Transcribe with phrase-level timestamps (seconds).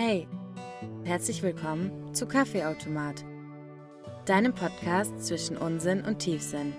[0.00, 0.28] Hey,
[1.02, 3.24] herzlich willkommen zu Kaffeeautomat,
[4.26, 6.72] deinem Podcast zwischen Unsinn und Tiefsinn.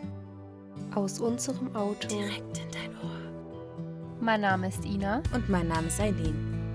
[0.95, 2.07] Aus unserem Auto.
[2.07, 4.15] Direkt in dein Ohr.
[4.21, 5.21] Mein Name ist Ina.
[5.33, 6.71] Und mein Name ist Eileen.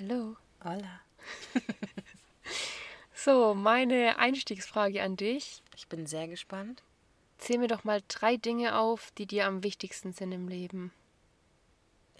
[0.00, 0.34] Hallo.
[0.64, 1.00] Hola.
[3.14, 5.62] So, meine Einstiegsfrage an dich.
[5.76, 6.82] Ich bin sehr gespannt.
[7.36, 10.90] Zähl mir doch mal drei Dinge auf, die dir am wichtigsten sind im Leben.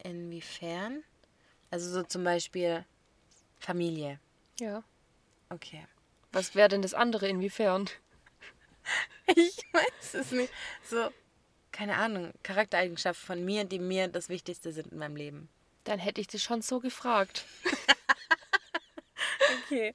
[0.02, 1.02] Inwiefern?
[1.70, 2.84] Also so zum Beispiel
[3.58, 4.18] Familie.
[4.60, 4.82] Ja.
[5.50, 5.86] Okay.
[6.32, 7.88] Was wäre denn das andere inwiefern?
[9.36, 10.50] Ich weiß es nicht.
[10.82, 11.10] So,
[11.70, 15.50] keine Ahnung, Charaktereigenschaften von mir, die mir das Wichtigste sind in meinem Leben.
[15.84, 17.44] Dann hätte ich das schon so gefragt.
[19.70, 19.92] Okay.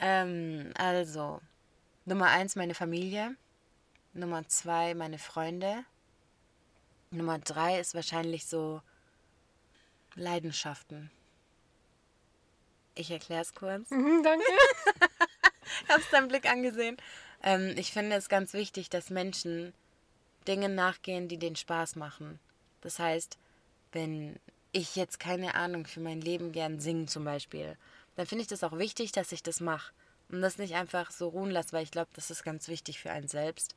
[0.00, 1.40] Ähm, also,
[2.04, 3.36] Nummer eins meine Familie.
[4.12, 5.84] Nummer zwei meine Freunde.
[7.10, 8.82] Nummer drei ist wahrscheinlich so
[10.16, 11.10] Leidenschaften.
[12.94, 13.90] Ich erkläre es kurz.
[13.90, 14.44] Mhm, danke.
[15.88, 16.96] Hab's deinen Blick angesehen.
[17.42, 19.74] Ähm, ich finde es ganz wichtig, dass Menschen
[20.48, 22.40] Dinge nachgehen, die denen Spaß machen.
[22.80, 23.36] Das heißt,
[23.92, 24.38] wenn
[24.72, 27.76] ich jetzt keine Ahnung für mein Leben gern singen zum Beispiel,
[28.14, 29.92] dann finde ich das auch wichtig, dass ich das mache.
[30.30, 33.10] Und das nicht einfach so ruhen lasse, weil ich glaube, das ist ganz wichtig für
[33.10, 33.76] einen selbst.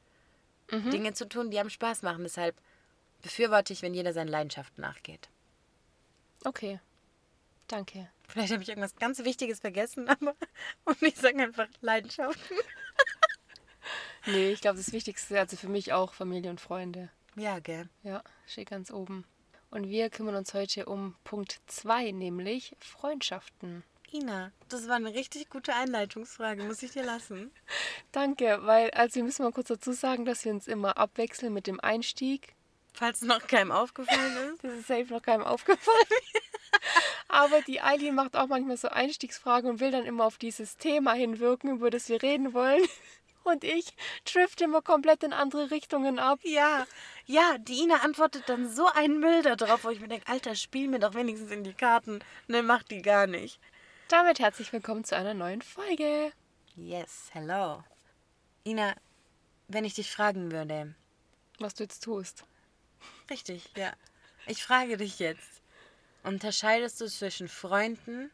[0.71, 2.23] Dinge zu tun, die einem Spaß machen.
[2.23, 2.55] Deshalb
[3.21, 5.29] befürworte ich, wenn jeder seinen Leidenschaften nachgeht.
[6.45, 6.79] Okay.
[7.67, 8.09] Danke.
[8.27, 10.35] Vielleicht habe ich irgendwas ganz Wichtiges vergessen, aber
[10.85, 12.57] und ich sage einfach Leidenschaften.
[14.25, 17.09] Nee, ich glaube, das Wichtigste, also für mich auch Familie und Freunde.
[17.35, 17.89] Ja, gell.
[18.03, 19.25] Ja, steht ganz oben.
[19.71, 23.83] Und wir kümmern uns heute um Punkt 2, nämlich Freundschaften.
[24.11, 27.51] Ina, das war eine richtig gute Einleitungsfrage, muss ich dir lassen.
[28.11, 31.67] Danke, weil, also wir müssen mal kurz dazu sagen, dass wir uns immer abwechseln mit
[31.67, 32.55] dem Einstieg.
[32.99, 34.61] Falls es noch keinem aufgefallen ist.
[34.61, 35.95] Das ist safe noch keinem aufgefallen.
[37.29, 41.13] Aber die Eileen macht auch manchmal so Einstiegsfragen und will dann immer auf dieses Thema
[41.13, 42.83] hinwirken, über das wir reden wollen.
[43.45, 46.39] Und ich drift immer komplett in andere Richtungen ab.
[46.43, 46.85] Ja,
[47.25, 50.55] ja, die Ina antwortet dann so einen Müll da drauf, wo ich mir denke, Alter,
[50.55, 52.19] spiel mir doch wenigstens in die Karten.
[52.47, 53.61] Ne, macht die gar nicht.
[54.09, 56.33] Damit herzlich willkommen zu einer neuen Folge.
[56.75, 57.81] Yes, hello.
[58.67, 58.93] Ina,
[59.69, 60.93] wenn ich dich fragen würde.
[61.59, 62.43] Was du jetzt tust.
[63.29, 63.93] Richtig, ja.
[64.47, 65.61] Ich frage dich jetzt.
[66.23, 68.31] Unterscheidest du zwischen Freunden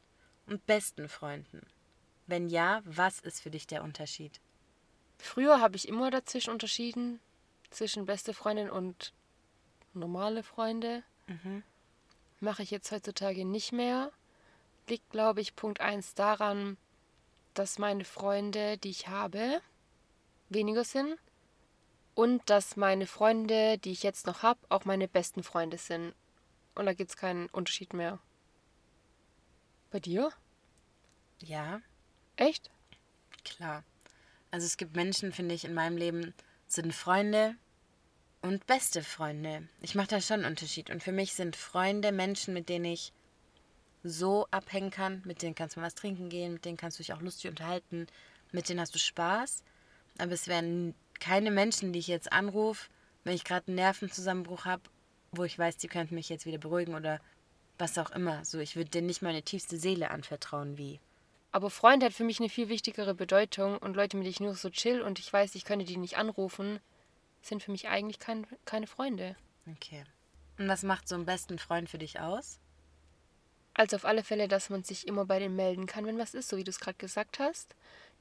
[0.47, 1.65] und besten Freunden?
[2.27, 4.39] Wenn ja, was ist für dich der Unterschied?
[5.19, 7.19] Früher habe ich immer dazwischen unterschieden,
[7.69, 9.13] zwischen beste Freundin und
[9.93, 11.03] normale Freunde.
[12.39, 14.11] Mache ich jetzt heutzutage nicht mehr.
[14.87, 16.77] Liegt, glaube ich, Punkt 1 daran,
[17.53, 19.61] dass meine Freunde, die ich habe,
[20.49, 21.17] weniger sind.
[22.15, 26.15] Und dass meine Freunde, die ich jetzt noch habe, auch meine besten Freunde sind.
[26.73, 28.19] Und da gibt es keinen Unterschied mehr.
[29.91, 30.31] Bei dir?
[31.39, 31.81] Ja,
[32.37, 32.71] Echt?
[33.43, 33.83] klar.
[34.51, 36.33] Also es gibt Menschen, finde ich, in meinem Leben
[36.67, 37.55] sind Freunde
[38.41, 39.67] und beste Freunde.
[39.81, 40.89] Ich mache da schon einen Unterschied.
[40.89, 43.11] Und für mich sind Freunde Menschen, mit denen ich
[44.03, 45.21] so abhängen kann.
[45.25, 47.49] Mit denen kannst du mal was trinken gehen, mit denen kannst du dich auch lustig
[47.49, 48.07] unterhalten,
[48.51, 49.63] mit denen hast du Spaß.
[50.17, 52.89] Aber es wären keine Menschen, die ich jetzt anrufe,
[53.23, 54.83] wenn ich gerade einen Nervenzusammenbruch habe,
[55.31, 57.19] wo ich weiß, die könnten mich jetzt wieder beruhigen oder
[57.77, 58.45] was auch immer.
[58.45, 60.99] So, ich würde denen nicht meine tiefste Seele anvertrauen, wie.
[61.51, 64.55] Aber Freunde hat für mich eine viel wichtigere Bedeutung und Leute, mit denen ich nur
[64.55, 66.79] so chill und ich weiß, ich könnte die nicht anrufen,
[67.41, 69.35] sind für mich eigentlich kein, keine Freunde.
[69.71, 70.03] Okay.
[70.57, 72.59] Und was macht so einen besten Freund für dich aus?
[73.73, 76.47] Also auf alle Fälle, dass man sich immer bei denen melden kann, wenn was ist,
[76.47, 77.75] so wie du es gerade gesagt hast.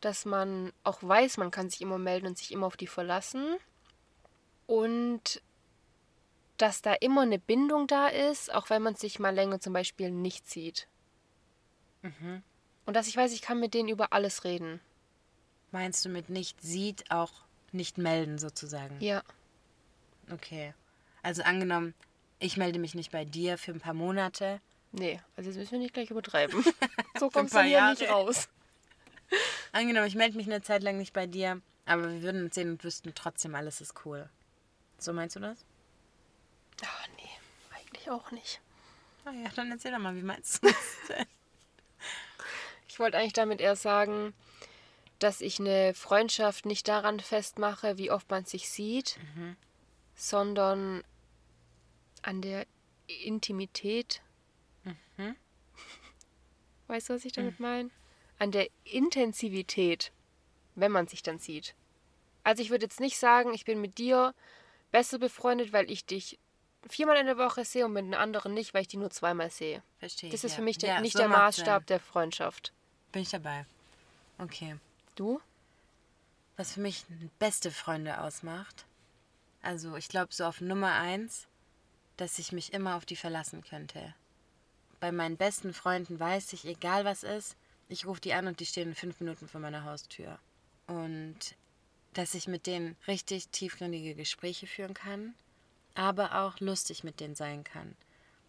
[0.05, 3.57] Dass man auch weiß, man kann sich immer melden und sich immer auf die verlassen.
[4.67, 5.41] Und
[6.59, 10.11] dass da immer eine Bindung da ist, auch wenn man sich mal länger zum Beispiel
[10.11, 10.89] nicht sieht.
[12.85, 14.81] Und dass ich weiß, ich kann mit denen über alles reden.
[15.73, 17.33] Meinst du mit nicht sieht auch
[17.73, 19.01] nicht melden sozusagen?
[19.01, 19.23] Ja.
[20.31, 20.75] Okay.
[21.23, 21.95] Also angenommen,
[22.41, 24.61] ich melde mich nicht bei dir für ein paar Monate.
[24.93, 26.62] Nee, also jetzt müssen wir nicht gleich übertreiben.
[27.19, 28.12] so kommst du hier nicht Jahre.
[28.12, 28.49] raus.
[29.75, 32.71] Angenommen, ich melde mich eine Zeit lang nicht bei dir, aber wir würden uns sehen
[32.71, 34.31] und wüssten trotzdem, alles ist cool.
[34.99, 35.65] So meinst du das?
[36.85, 37.29] Ah, nee,
[37.76, 38.61] eigentlich auch nicht.
[39.25, 41.26] Ah ja, dann erzähl doch mal, wie meinst du das denn?
[42.87, 44.32] Ich wollte eigentlich damit eher sagen,
[45.19, 49.19] dass ich eine Freundschaft nicht daran festmache, wie oft man sich sieht,
[50.15, 51.03] sondern
[52.23, 52.65] an der
[53.09, 54.23] Intimität.
[56.87, 57.91] Weißt du, was ich damit meine?
[58.44, 60.12] An der Intensivität,
[60.75, 61.75] wenn man sich dann sieht.
[62.43, 64.35] Also ich würde jetzt nicht sagen, ich bin mit dir
[64.93, 66.38] besser befreundet, weil ich dich
[66.87, 69.50] viermal in der Woche sehe und mit den anderen nicht, weil ich die nur zweimal
[69.50, 69.82] sehe.
[69.99, 70.29] Verstehe.
[70.29, 70.56] Das ist ja.
[70.56, 71.87] für mich der, ja, nicht so der Maßstab Sinn.
[71.87, 72.75] der Freundschaft.
[73.12, 73.64] Bin ich dabei.
[74.37, 74.76] Okay.
[75.14, 75.40] Du?
[76.58, 77.06] Was für mich
[77.38, 78.85] beste Freunde ausmacht.
[79.62, 81.47] Also ich glaube so auf Nummer eins,
[82.19, 84.12] dass ich mich immer auf die verlassen könnte.
[85.00, 87.56] Bei meinen besten Freunden weiß ich, egal was ist,
[87.89, 90.39] ich rufe die an und die stehen fünf Minuten vor meiner Haustür.
[90.87, 91.57] Und
[92.13, 95.35] dass ich mit denen richtig tiefgründige Gespräche führen kann,
[95.95, 97.97] aber auch lustig mit denen sein kann.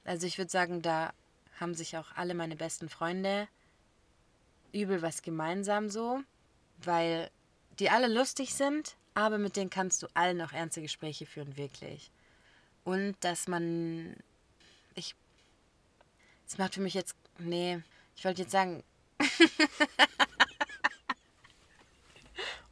[0.04, 1.14] Also ich würde sagen, da
[1.60, 3.48] haben sich auch alle meine besten Freunde
[4.72, 6.22] übel was gemeinsam so,
[6.84, 7.32] weil
[7.80, 12.12] die alle lustig sind, aber mit denen kannst du allen auch ernste Gespräche führen, wirklich.
[12.84, 14.16] Und dass man.
[14.94, 15.16] Ich.
[16.46, 17.16] Das macht für mich jetzt.
[17.40, 17.82] Nee,
[18.16, 18.84] ich wollte jetzt sagen.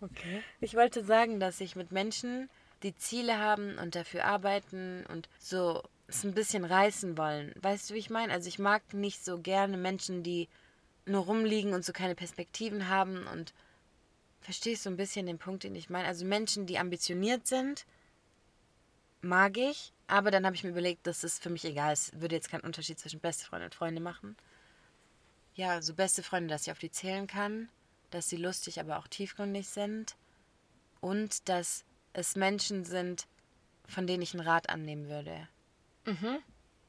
[0.02, 0.44] Okay.
[0.60, 2.50] Ich wollte sagen, dass ich mit Menschen,
[2.84, 7.54] die Ziele haben und dafür arbeiten und so es ein bisschen reißen wollen.
[7.62, 8.34] Weißt du, wie ich meine?
[8.34, 10.50] Also ich mag nicht so gerne Menschen, die
[11.06, 13.54] nur rumliegen und so keine Perspektiven haben und
[14.42, 16.08] verstehst du ein bisschen den Punkt, den ich meine?
[16.08, 17.86] Also Menschen, die ambitioniert sind,
[19.22, 22.20] mag ich, aber dann habe ich mir überlegt, dass es für mich egal ist.
[22.20, 24.36] Würde jetzt keinen Unterschied zwischen beste Freunde und Freunde machen.
[25.56, 27.70] Ja, so beste Freunde, dass ich auf die zählen kann,
[28.10, 30.16] dass sie lustig, aber auch tiefgründig sind
[31.02, 31.84] und dass
[32.14, 33.28] es Menschen sind,
[33.88, 35.48] von denen ich einen Rat annehmen würde.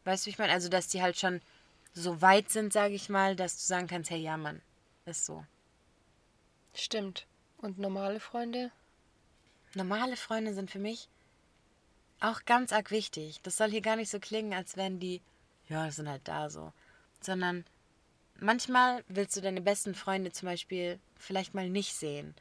[0.05, 0.52] Weißt du, wie ich meine?
[0.52, 1.40] Also, dass die halt schon
[1.93, 4.61] so weit sind, sage ich mal, dass du sagen kannst, hey, ja, Mann,
[5.06, 5.44] ist so.
[6.75, 7.26] Stimmt.
[7.58, 8.70] Und normale Freunde?
[9.75, 11.08] Normale Freunde sind für mich
[12.20, 13.40] auch ganz arg wichtig.
[13.43, 15.20] Das soll hier gar nicht so klingen, als wären die,
[15.69, 16.72] ja, sind halt da so.
[17.20, 17.64] Sondern
[18.38, 22.34] manchmal willst du deine besten Freunde zum Beispiel vielleicht mal nicht sehen.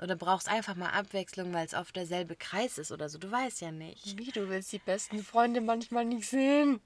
[0.00, 3.18] Oder brauchst einfach mal Abwechslung, weil es oft derselbe Kreis ist oder so.
[3.18, 4.16] Du weißt ja nicht.
[4.16, 6.80] Wie, du willst die besten Freunde manchmal nicht sehen?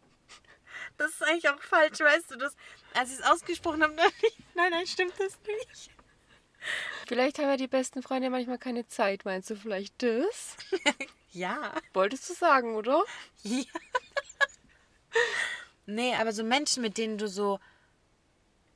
[0.97, 2.56] Das ist eigentlich auch falsch, weißt du das?
[2.94, 5.91] Als ich es ausgesprochen habe, dachte ich, nein, nein, stimmt das nicht.
[7.06, 9.25] Vielleicht haben ja die besten Freunde manchmal keine Zeit.
[9.25, 10.56] Meinst du vielleicht das?
[11.35, 11.73] Ja.
[11.94, 13.03] Wolltest du sagen, oder?
[13.43, 13.65] Ja.
[15.87, 17.58] nee, aber so Menschen, mit denen du so.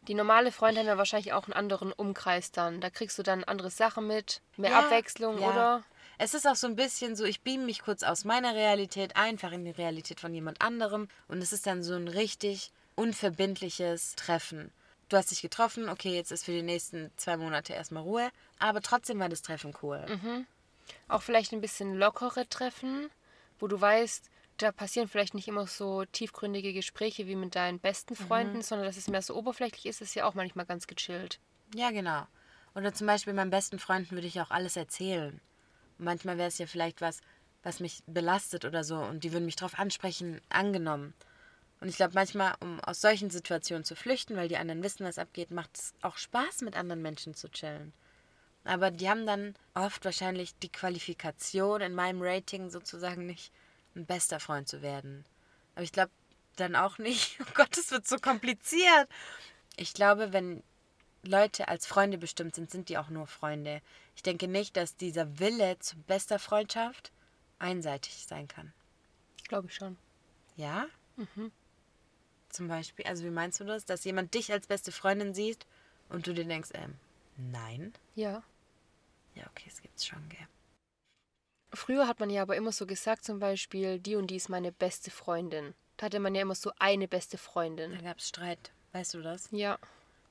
[0.09, 2.81] Die normale Freunde haben ja wahrscheinlich auch einen anderen Umkreis dann.
[2.81, 5.51] Da kriegst du dann andere Sachen mit, mehr Ja, Abwechslung, ja.
[5.51, 5.85] oder?
[6.19, 9.53] Es ist auch so ein bisschen so, ich beam mich kurz aus meiner Realität einfach
[9.53, 14.73] in die Realität von jemand anderem und es ist dann so ein richtig unverbindliches Treffen.
[15.09, 18.81] Du hast dich getroffen, okay, jetzt ist für die nächsten zwei Monate erstmal Ruhe, aber
[18.81, 20.05] trotzdem war das Treffen cool.
[21.09, 23.11] Auch vielleicht ein bisschen lockere Treffen,
[23.59, 28.15] wo du weißt, da passieren vielleicht nicht immer so tiefgründige Gespräche wie mit deinen besten
[28.19, 28.27] Mhm.
[28.27, 31.41] Freunden, sondern dass es mehr so oberflächlich ist, ist ja auch manchmal ganz gechillt.
[31.75, 32.27] Ja, genau.
[32.75, 35.41] Oder zum Beispiel meinen besten Freunden würde ich auch alles erzählen.
[35.99, 37.21] Manchmal wäre es ja vielleicht was,
[37.63, 41.15] was mich belastet oder so und die würden mich darauf ansprechen, angenommen.
[41.81, 45.19] Und ich glaube, manchmal, um aus solchen Situationen zu flüchten, weil die anderen wissen, was
[45.19, 47.93] abgeht, macht es auch Spaß, mit anderen Menschen zu chillen.
[48.65, 53.53] Aber die haben dann oft wahrscheinlich die Qualifikation in meinem Rating sozusagen nicht,
[53.97, 55.25] ein bester Freund zu werden.
[55.75, 56.13] Aber ich glaube
[56.57, 59.09] dann auch nicht, oh Gott, das wird so kompliziert.
[59.77, 60.63] Ich glaube, wenn
[61.23, 63.83] Leute als Freunde bestimmt sind, sind die auch nur Freunde.
[64.15, 67.13] Ich denke nicht, dass dieser Wille zu bester Freundschaft
[67.59, 68.73] einseitig sein kann.
[69.49, 69.97] Glaube ich schon.
[70.57, 70.87] Ja?
[72.49, 73.85] Zum Beispiel, also wie meinst du das?
[73.85, 75.67] Dass jemand dich als beste Freundin sieht
[76.09, 76.95] und du dir denkst, ähm,
[77.37, 77.93] nein?
[78.15, 78.43] Ja.
[79.35, 80.47] Ja, okay, es gibt's schon, gell?
[81.73, 84.73] Früher hat man ja aber immer so gesagt, zum Beispiel, die und die ist meine
[84.73, 85.75] beste Freundin.
[85.97, 88.03] Da hatte man ja immer so eine beste Da Freundin.
[88.03, 88.71] gab's Streit.
[88.93, 89.49] Weißt du das?
[89.51, 89.79] Ja.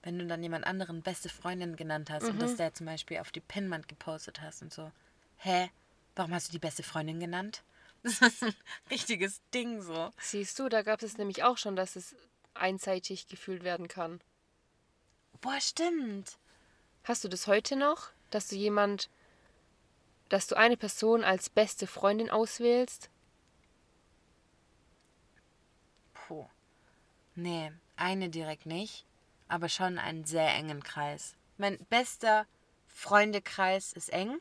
[0.04, 3.32] Wenn du dann jemand anderen beste Freundin genannt hast und das der zum Beispiel auf
[3.32, 4.92] die Pinnwand gepostet hast und so.
[5.38, 5.70] Hä?
[6.16, 7.64] Warum hast du die beste Freundin genannt?
[8.04, 8.54] Das ist ein
[8.92, 10.12] richtiges Ding so.
[10.20, 12.16] Siehst du, da gab es nämlich auch schon, dass es
[12.54, 14.22] einseitig gefühlt werden kann.
[15.42, 16.38] Boah, stimmt.
[17.04, 19.10] Hast du das heute noch, dass du jemand,
[20.30, 23.10] dass du eine Person als beste Freundin auswählst?
[26.14, 26.48] Puh.
[27.36, 29.06] Nee, eine direkt nicht,
[29.48, 31.36] aber schon einen sehr engen Kreis.
[31.58, 32.48] Mein bester
[32.88, 34.40] Freundekreis ist eng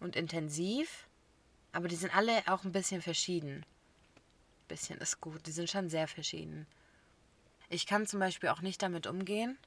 [0.00, 1.06] und intensiv,
[1.72, 3.64] aber die sind alle auch ein bisschen verschieden.
[4.68, 6.66] Bisschen ist gut, die sind schon sehr verschieden.
[7.68, 9.58] Ich kann zum Beispiel auch nicht damit umgehen,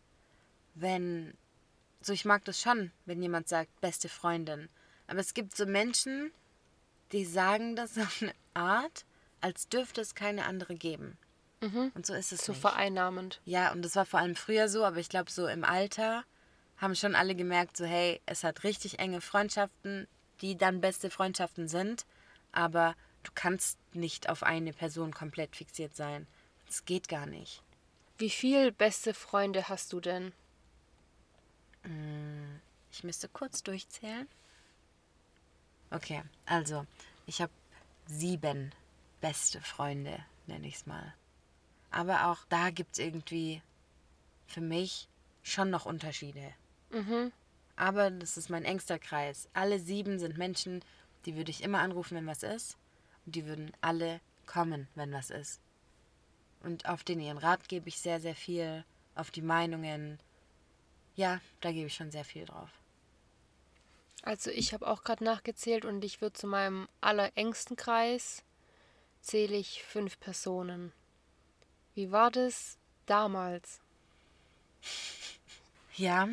[0.75, 1.35] wenn.
[2.01, 4.69] So, ich mag das schon, wenn jemand sagt, beste Freundin.
[5.07, 6.31] Aber es gibt so Menschen,
[7.11, 9.05] die sagen das auf eine Art,
[9.41, 11.17] als dürfte es keine andere geben.
[11.59, 12.61] Und so ist es So nicht.
[12.61, 13.41] vereinnahmend.
[13.45, 16.23] Ja, und das war vor allem früher so, aber ich glaube, so im Alter
[16.77, 20.07] haben schon alle gemerkt, so hey, es hat richtig enge Freundschaften,
[20.41, 22.05] die dann beste Freundschaften sind,
[22.51, 26.27] aber du kannst nicht auf eine Person komplett fixiert sein.
[26.67, 27.63] Das geht gar nicht.
[28.19, 30.31] Wie viel beste Freunde hast du denn?
[32.91, 34.27] Ich müsste kurz durchzählen.
[35.89, 36.85] Okay, also,
[37.25, 37.51] ich habe
[38.05, 38.73] sieben
[39.21, 41.13] beste Freunde, nenne ich es mal.
[41.91, 43.61] Aber auch da gibt es irgendwie
[44.47, 45.07] für mich
[45.43, 46.53] schon noch Unterschiede.
[47.75, 49.49] Aber das ist mein engster Kreis.
[49.53, 50.83] Alle sieben sind Menschen,
[51.25, 52.77] die würde ich immer anrufen, wenn was ist.
[53.25, 55.61] Und die würden alle kommen, wenn was ist.
[56.63, 58.83] Und auf den ihren Rat gebe ich sehr, sehr viel.
[59.15, 60.19] Auf die Meinungen.
[61.15, 62.69] Ja, da gebe ich schon sehr viel drauf.
[64.23, 68.43] Also ich habe auch gerade nachgezählt und ich würde zu meinem allerengsten Kreis
[69.21, 70.91] zähle ich fünf Personen.
[71.95, 73.79] Wie war das damals?
[75.95, 76.29] Ja,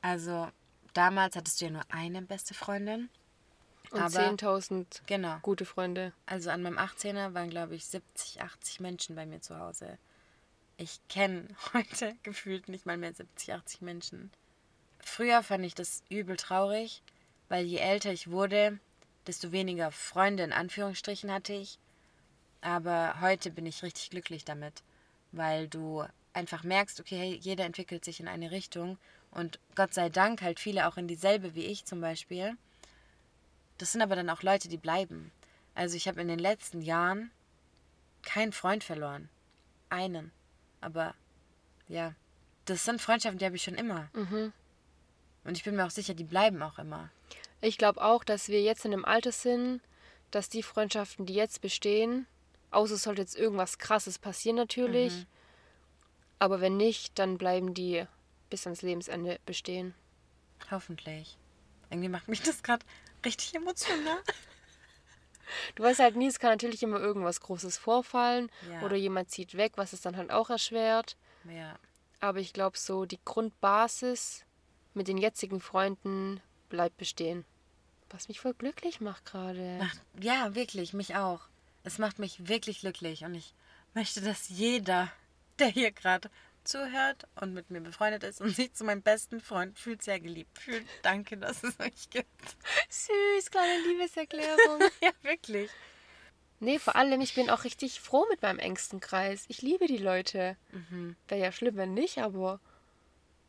[0.00, 0.48] also
[0.92, 3.10] damals hattest du ja nur eine beste Freundin.
[3.90, 5.38] Und Aber- 10.000 Genau.
[5.42, 6.12] gute Freunde.
[6.26, 9.98] Also an meinem 18er waren, glaube ich, 70, 80 Menschen bei mir zu Hause.
[10.76, 14.30] Ich kenne heute gefühlt nicht mal mehr 70, 80 Menschen.
[15.04, 17.02] Früher fand ich das übel traurig,
[17.48, 18.78] weil je älter ich wurde,
[19.26, 21.78] desto weniger Freunde in Anführungsstrichen hatte ich.
[22.62, 24.82] Aber heute bin ich richtig glücklich damit,
[25.30, 28.98] weil du einfach merkst, okay, hey, jeder entwickelt sich in eine Richtung
[29.30, 32.56] und Gott sei Dank halt viele auch in dieselbe wie ich zum Beispiel.
[33.78, 35.30] Das sind aber dann auch Leute, die bleiben.
[35.74, 37.30] Also ich habe in den letzten Jahren
[38.22, 39.28] keinen Freund verloren.
[39.90, 40.32] Einen.
[40.80, 41.14] Aber
[41.88, 42.14] ja,
[42.64, 44.08] das sind Freundschaften, die habe ich schon immer.
[45.44, 47.10] Und ich bin mir auch sicher, die bleiben auch immer.
[47.60, 49.80] Ich glaube auch, dass wir jetzt in einem Alter sind,
[50.30, 52.26] dass die Freundschaften, die jetzt bestehen,
[52.70, 55.26] außer es sollte jetzt irgendwas Krasses passieren natürlich,
[56.38, 58.04] aber wenn nicht, dann bleiben die
[58.50, 59.94] bis ans Lebensende bestehen.
[60.70, 61.38] Hoffentlich.
[61.90, 62.84] Irgendwie macht mich das gerade
[63.24, 64.18] richtig emotional.
[65.74, 68.82] Du weißt halt nie, es kann natürlich immer irgendwas Großes vorfallen Ja.
[68.82, 71.16] oder jemand zieht weg, was es dann halt auch erschwert.
[71.48, 71.78] Ja.
[72.20, 74.44] Aber ich glaube, so die Grundbasis
[74.94, 77.44] mit den jetzigen Freunden bleibt bestehen.
[78.10, 79.78] Was mich voll glücklich macht gerade.
[80.20, 81.40] Ja, wirklich, mich auch.
[81.82, 83.54] Es macht mich wirklich glücklich und ich
[83.92, 85.10] möchte, dass jeder,
[85.58, 86.30] der hier gerade
[86.64, 90.58] zuhört und mit mir befreundet ist und sich zu meinem besten Freund fühlt, sehr geliebt
[90.58, 90.86] fühlt.
[91.02, 92.56] Danke, dass es euch gibt.
[92.88, 94.80] Süß, kleine Liebeserklärung.
[95.02, 95.70] ja, wirklich.
[96.60, 99.44] nee, vor allem, ich bin auch richtig froh mit meinem engsten Kreis.
[99.48, 100.56] Ich liebe die Leute.
[101.28, 102.60] Wäre ja schlimm, wenn nicht, aber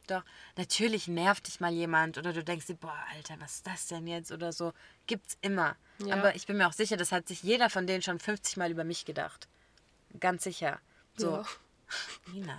[0.08, 0.24] Doch,
[0.58, 4.08] natürlich nervt dich mal jemand oder du denkst dir, boah, Alter, was ist das denn
[4.08, 4.74] jetzt oder so.
[5.08, 5.76] Gibt's immer.
[6.00, 6.16] Ja.
[6.16, 8.72] Aber ich bin mir auch sicher, das hat sich jeder von denen schon 50 Mal
[8.72, 9.48] über mich gedacht.
[10.20, 10.80] Ganz sicher.
[11.18, 11.46] So, Ja.
[12.34, 12.58] Nina,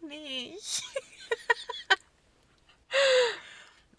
[0.00, 0.82] du nicht.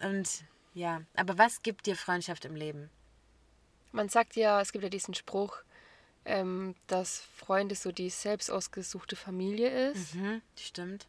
[0.00, 2.90] Und ja, aber was gibt dir Freundschaft im Leben?
[3.92, 5.56] man sagt ja, es gibt ja diesen Spruch,
[6.24, 10.14] ähm, dass Freunde so die selbst ausgesuchte Familie ist.
[10.14, 11.06] Mhm, stimmt.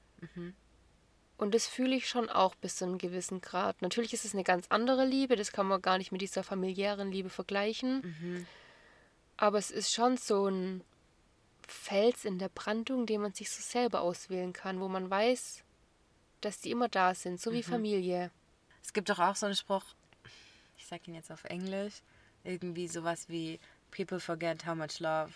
[1.42, 3.82] Und das fühle ich schon auch bis zu einem gewissen Grad.
[3.82, 7.12] Natürlich ist es eine ganz andere Liebe, das kann man gar nicht mit dieser familiären
[7.12, 8.46] Liebe vergleichen.
[9.38, 10.84] Aber es ist schon so ein
[11.68, 15.64] Fels in der Brandung, den man sich so selber auswählen kann, wo man weiß,
[16.42, 18.30] dass die immer da sind, so wie Familie.
[18.84, 19.86] Es gibt doch auch so einen Spruch,
[20.78, 22.04] ich sag ihn jetzt auf Englisch,
[22.44, 25.32] irgendwie sowas wie People forget how much love.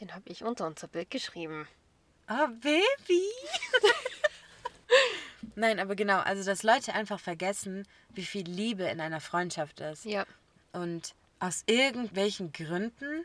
[0.00, 1.68] Den habe ich unter unser Bild geschrieben.
[2.28, 3.22] Oh, Baby!
[5.56, 10.04] Nein, aber genau, also dass Leute einfach vergessen, wie viel Liebe in einer Freundschaft ist.
[10.04, 10.26] Ja,
[10.72, 13.24] Und aus irgendwelchen Gründen,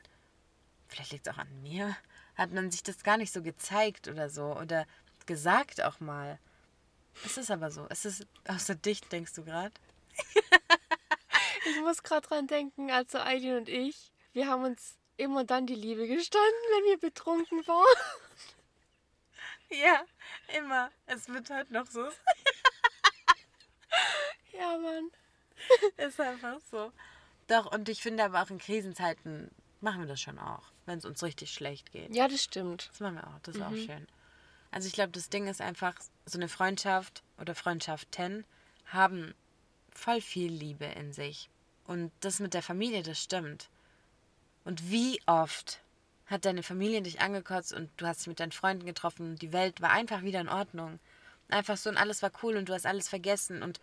[0.88, 1.96] vielleicht liegt es auch an mir,
[2.36, 4.88] hat man sich das gar nicht so gezeigt oder so oder
[5.26, 6.40] gesagt auch mal.
[7.26, 7.86] Es ist aber so.
[7.90, 8.26] Es ist
[8.58, 9.74] so dicht, denkst du gerade?
[11.66, 15.76] ich muss gerade dran denken, also Aidin und ich, wir haben uns immer dann die
[15.76, 18.21] Liebe gestanden, wenn wir betrunken waren.
[19.84, 20.04] Ja,
[20.58, 20.92] immer.
[21.06, 22.06] Es wird halt noch so.
[24.54, 25.10] Ja, Mann.
[25.98, 26.92] Ist einfach so.
[27.48, 29.50] Doch, und ich finde aber auch in Krisenzeiten
[29.80, 32.14] machen wir das schon auch, wenn es uns richtig schlecht geht.
[32.14, 32.90] Ja, das stimmt.
[32.92, 34.08] Das machen wir auch, das ist auch schön.
[34.70, 38.46] Also ich glaube, das Ding ist einfach, so eine Freundschaft oder Freundschaften
[38.86, 39.34] haben
[39.90, 41.50] voll viel Liebe in sich.
[41.86, 43.70] Und das mit der Familie, das stimmt.
[44.64, 45.82] Und wie oft
[46.32, 49.82] hat deine Familie dich angekotzt und du hast dich mit deinen Freunden getroffen die Welt
[49.82, 51.00] war einfach wieder in Ordnung.
[51.50, 53.80] Einfach so und alles war cool und du hast alles vergessen und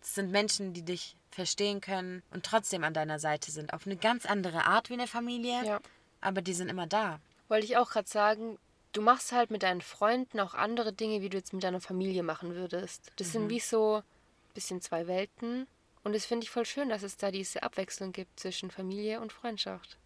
[0.00, 3.72] es sind Menschen, die dich verstehen können und trotzdem an deiner Seite sind.
[3.72, 5.80] Auf eine ganz andere Art wie eine Familie, Ja.
[6.20, 7.20] aber die sind immer da.
[7.48, 8.58] Wollte ich auch gerade sagen,
[8.92, 12.22] du machst halt mit deinen Freunden auch andere Dinge, wie du jetzt mit deiner Familie
[12.22, 13.10] machen würdest.
[13.16, 15.66] Das sind wie so ein bisschen zwei Welten.
[16.04, 19.32] Und das finde ich voll schön, dass es da diese Abwechslung gibt zwischen Familie und
[19.32, 19.98] Freundschaft.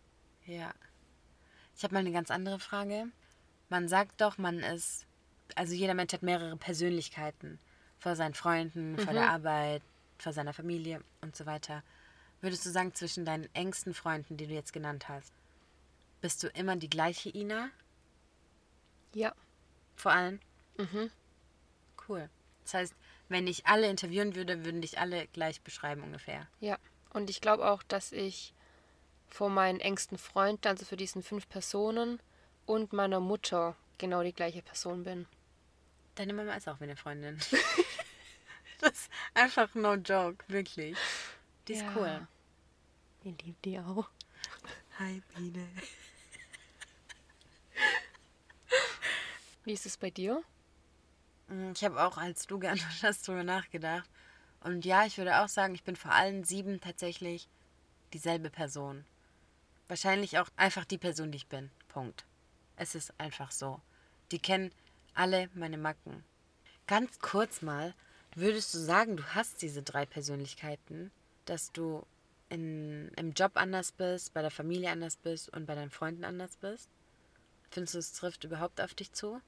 [0.47, 0.73] Ja.
[1.76, 3.07] Ich habe mal eine ganz andere Frage.
[3.69, 5.07] Man sagt doch, man ist,
[5.55, 7.59] also jeder Mensch hat mehrere Persönlichkeiten.
[7.99, 9.83] Vor seinen Freunden, vor der Arbeit,
[10.19, 11.83] vor seiner Familie und so weiter.
[12.41, 15.33] Würdest du sagen, zwischen deinen engsten Freunden, die du jetzt genannt hast,
[16.21, 17.71] bist du immer die gleiche Ina?
[19.14, 19.35] Ja.
[19.95, 20.41] Vor allem?
[22.09, 22.29] Cool.
[22.64, 22.95] Das heißt,
[23.29, 26.47] wenn ich alle interviewen würde, würden dich alle gleich beschreiben ungefähr.
[26.61, 26.79] Ja.
[27.11, 28.52] Und ich glaube auch, dass ich
[29.33, 32.21] vor meinen engsten Freunden, also für diesen fünf Personen
[32.67, 35.27] und meiner Mutter genau die gleiche Person bin.
[36.15, 37.39] Deine Mama ist auch meine Freundin.
[38.81, 40.97] das ist einfach no joke, wirklich.
[41.69, 41.93] Die ist Ja.
[41.97, 42.27] cool.
[43.25, 44.09] Ich liebe die auch.
[44.99, 45.67] Hi, Biene.
[49.65, 50.43] Wie ist es bei dir?
[51.49, 54.09] Mm, Ich habe auch, als du geantwortet hast, drüber nachgedacht.
[54.61, 57.49] Und ja, ich würde auch sagen, ich bin vor allen sieben tatsächlich
[58.12, 59.05] dieselbe Person.
[59.89, 61.71] Wahrscheinlich auch einfach die Person, die ich bin.
[61.89, 62.25] Punkt.
[62.77, 63.81] Es ist einfach so.
[64.31, 64.73] Die kennen
[65.15, 66.25] alle meine Macken.
[66.87, 67.95] Ganz kurz mal,
[68.35, 71.11] würdest du sagen, du hast diese drei Persönlichkeiten,
[71.45, 72.07] dass du
[72.49, 76.57] in, im Job anders bist, bei der Familie anders bist und bei deinen Freunden anders
[76.57, 76.89] bist?
[77.71, 79.41] Findest du, es trifft überhaupt auf dich zu?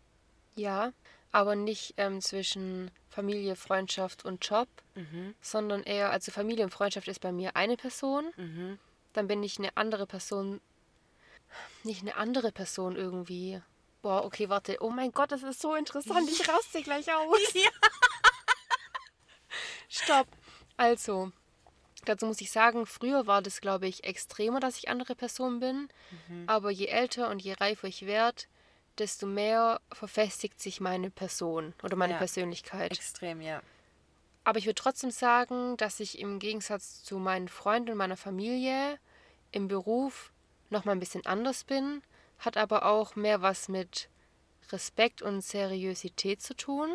[0.56, 0.92] Ja,
[1.32, 4.68] aber nicht ähm, zwischen Familie, Freundschaft und Job,
[5.40, 8.32] sondern eher, also Familie und Freundschaft ist bei mir eine Person,
[9.14, 10.60] dann bin ich eine andere Person,
[11.82, 13.62] nicht eine andere Person irgendwie.
[14.02, 14.76] Boah, okay, warte.
[14.80, 16.28] Oh mein Gott, das ist so interessant.
[16.30, 17.38] Ich raste gleich aus.
[19.88, 20.26] Stopp.
[20.76, 21.32] Also,
[22.04, 25.88] dazu muss ich sagen, früher war das, glaube ich, extremer, dass ich andere Person bin.
[26.46, 28.42] Aber je älter und je reifer ich werde,
[28.98, 32.18] desto mehr verfestigt sich meine Person oder meine Ja.
[32.18, 32.92] Persönlichkeit.
[32.92, 33.62] Extrem, ja.
[34.44, 38.98] Aber ich würde trotzdem sagen, dass ich im Gegensatz zu meinen Freunden und meiner Familie
[39.52, 40.32] im Beruf
[40.70, 42.02] noch mal ein bisschen anders bin,
[42.38, 44.10] hat aber auch mehr was mit
[44.70, 46.90] Respekt und Seriosität zu tun.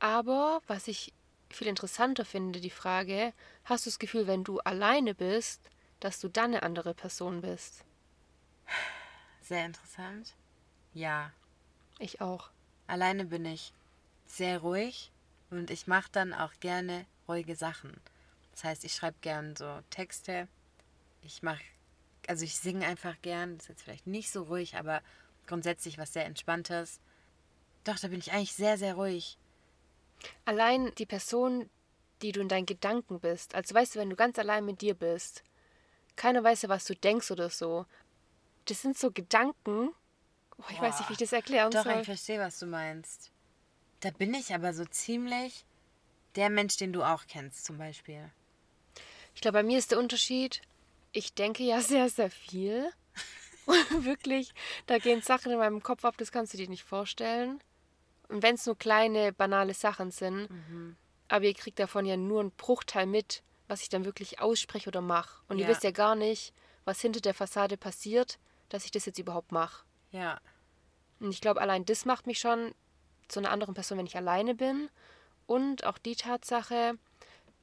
[0.00, 1.12] Aber was ich
[1.50, 3.32] viel interessanter finde, die Frage,
[3.64, 5.60] hast du das Gefühl, wenn du alleine bist,
[6.00, 7.84] dass du dann eine andere Person bist?
[9.42, 10.34] Sehr interessant.
[10.94, 11.32] Ja.
[11.98, 12.50] Ich auch.
[12.86, 13.72] Alleine bin ich
[14.26, 15.12] sehr ruhig
[15.50, 18.00] und ich mache dann auch gerne ruhige Sachen.
[18.52, 20.48] Das heißt, ich schreibe gern so Texte.
[21.22, 21.62] Ich mache,
[22.26, 23.56] also ich singe einfach gern.
[23.56, 25.02] Das ist jetzt vielleicht nicht so ruhig, aber
[25.46, 27.00] grundsätzlich was sehr Entspanntes.
[27.84, 29.38] Doch, da bin ich eigentlich sehr, sehr ruhig.
[30.44, 31.70] Allein die Person,
[32.22, 34.94] die du in deinen Gedanken bist, also weißt du, wenn du ganz allein mit dir
[34.94, 35.42] bist,
[36.16, 37.86] keiner weiß ja, was du denkst oder so.
[38.66, 39.90] Das sind so Gedanken.
[40.58, 42.00] Oh, ich weiß nicht, wie ich das erklären Doch, soll.
[42.00, 43.30] ich verstehe, was du meinst.
[44.00, 45.64] Da bin ich aber so ziemlich
[46.36, 48.30] der Mensch, den du auch kennst, zum Beispiel.
[49.34, 50.62] Ich glaube, bei mir ist der Unterschied,
[51.12, 52.90] ich denke ja sehr, sehr viel.
[53.66, 54.52] Und wirklich,
[54.86, 57.60] da gehen Sachen in meinem Kopf ab, das kannst du dir nicht vorstellen.
[58.28, 60.48] Und wenn es nur kleine, banale Sachen sind,
[61.28, 65.00] aber ihr kriegt davon ja nur einen Bruchteil mit, was ich dann wirklich ausspreche oder
[65.00, 65.42] mache.
[65.48, 65.70] Und ihr Ja.
[65.70, 66.52] wisst ja gar nicht,
[66.84, 69.84] was hinter der Fassade passiert, dass ich das jetzt überhaupt mache.
[70.12, 70.40] Ja.
[71.18, 72.72] Und ich glaube, allein das macht mich schon
[73.30, 74.88] zu einer anderen Person, wenn ich alleine bin.
[75.46, 76.94] Und auch die Tatsache,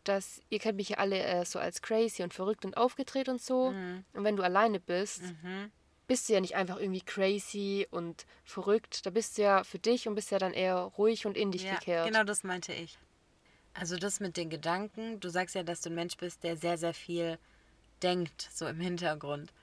[0.03, 3.41] dass ihr kennt mich ja alle äh, so als crazy und verrückt und aufgedreht und
[3.41, 3.67] so.
[4.13, 5.21] Und wenn du alleine bist,
[6.07, 9.05] bist du ja nicht einfach irgendwie crazy und verrückt.
[9.05, 11.63] Da bist du ja für dich und bist ja dann eher ruhig und in dich
[11.63, 12.07] Ja, gekehrt.
[12.07, 12.97] genau das meinte ich.
[13.73, 16.77] Also das mit den Gedanken, du sagst ja, dass du ein Mensch bist, der sehr,
[16.77, 17.37] sehr viel
[18.01, 19.53] denkt, so im Hintergrund.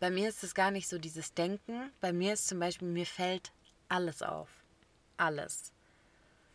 [0.00, 1.90] Bei mir ist es gar nicht so dieses Denken.
[2.00, 3.52] Bei mir ist zum Beispiel, mir fällt
[3.88, 4.48] alles auf.
[5.16, 5.72] Alles.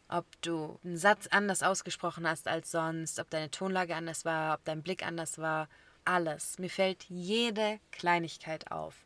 [0.08, 4.66] Ob du einen Satz anders ausgesprochen hast als sonst, ob deine Tonlage anders war, ob
[4.66, 5.70] dein Blick anders war.
[6.04, 6.60] Alles.
[6.60, 9.06] Mir fällt jede Kleinigkeit auf.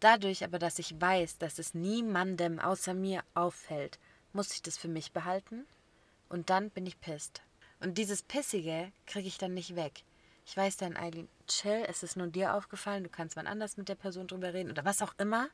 [0.00, 3.98] Dadurch aber, dass ich weiß, dass es niemandem außer mir auffällt,
[4.32, 5.66] muss ich das für mich behalten
[6.28, 7.42] und dann bin ich pisst.
[7.80, 10.04] Und dieses Pissige kriege ich dann nicht weg.
[10.46, 13.88] Ich weiß dann, Eileen, chill, es ist nur dir aufgefallen, du kannst wann anders mit
[13.88, 15.48] der Person drüber reden oder was auch immer.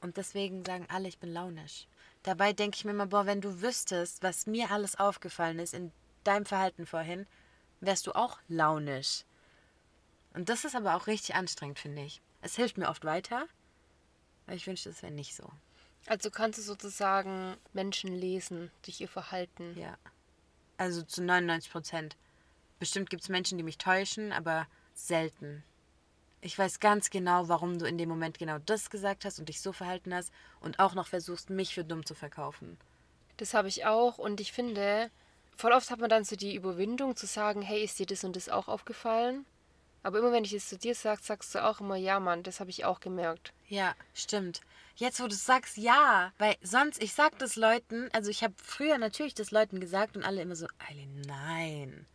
[0.00, 1.86] Und deswegen sagen alle, ich bin launisch.
[2.26, 5.92] Dabei denke ich mir immer, boah, wenn du wüsstest, was mir alles aufgefallen ist in
[6.24, 7.24] deinem Verhalten vorhin,
[7.78, 9.22] wärst du auch launisch.
[10.34, 12.20] Und das ist aber auch richtig anstrengend, finde ich.
[12.42, 13.46] Es hilft mir oft weiter,
[14.44, 15.48] aber ich wünschte, es wäre nicht so.
[16.06, 19.78] Also kannst du sozusagen Menschen lesen durch ihr Verhalten.
[19.78, 19.96] Ja.
[20.78, 22.16] Also zu 99 Prozent.
[22.80, 25.62] Bestimmt gibt es Menschen, die mich täuschen, aber selten.
[26.46, 29.60] Ich weiß ganz genau, warum du in dem Moment genau das gesagt hast und dich
[29.60, 32.78] so verhalten hast und auch noch versuchst, mich für dumm zu verkaufen.
[33.36, 35.10] Das habe ich auch und ich finde,
[35.56, 38.36] voll oft hat man dann so die Überwindung zu sagen, hey, ist dir das und
[38.36, 39.44] das auch aufgefallen?
[40.04, 42.60] Aber immer wenn ich es zu dir sage, sagst du auch immer, ja, Mann, das
[42.60, 43.52] habe ich auch gemerkt.
[43.68, 44.60] Ja, stimmt.
[44.94, 48.98] Jetzt, wo du sagst, ja, weil sonst, ich sag das Leuten, also ich habe früher
[48.98, 52.06] natürlich das Leuten gesagt und alle immer so, Eileen, nein.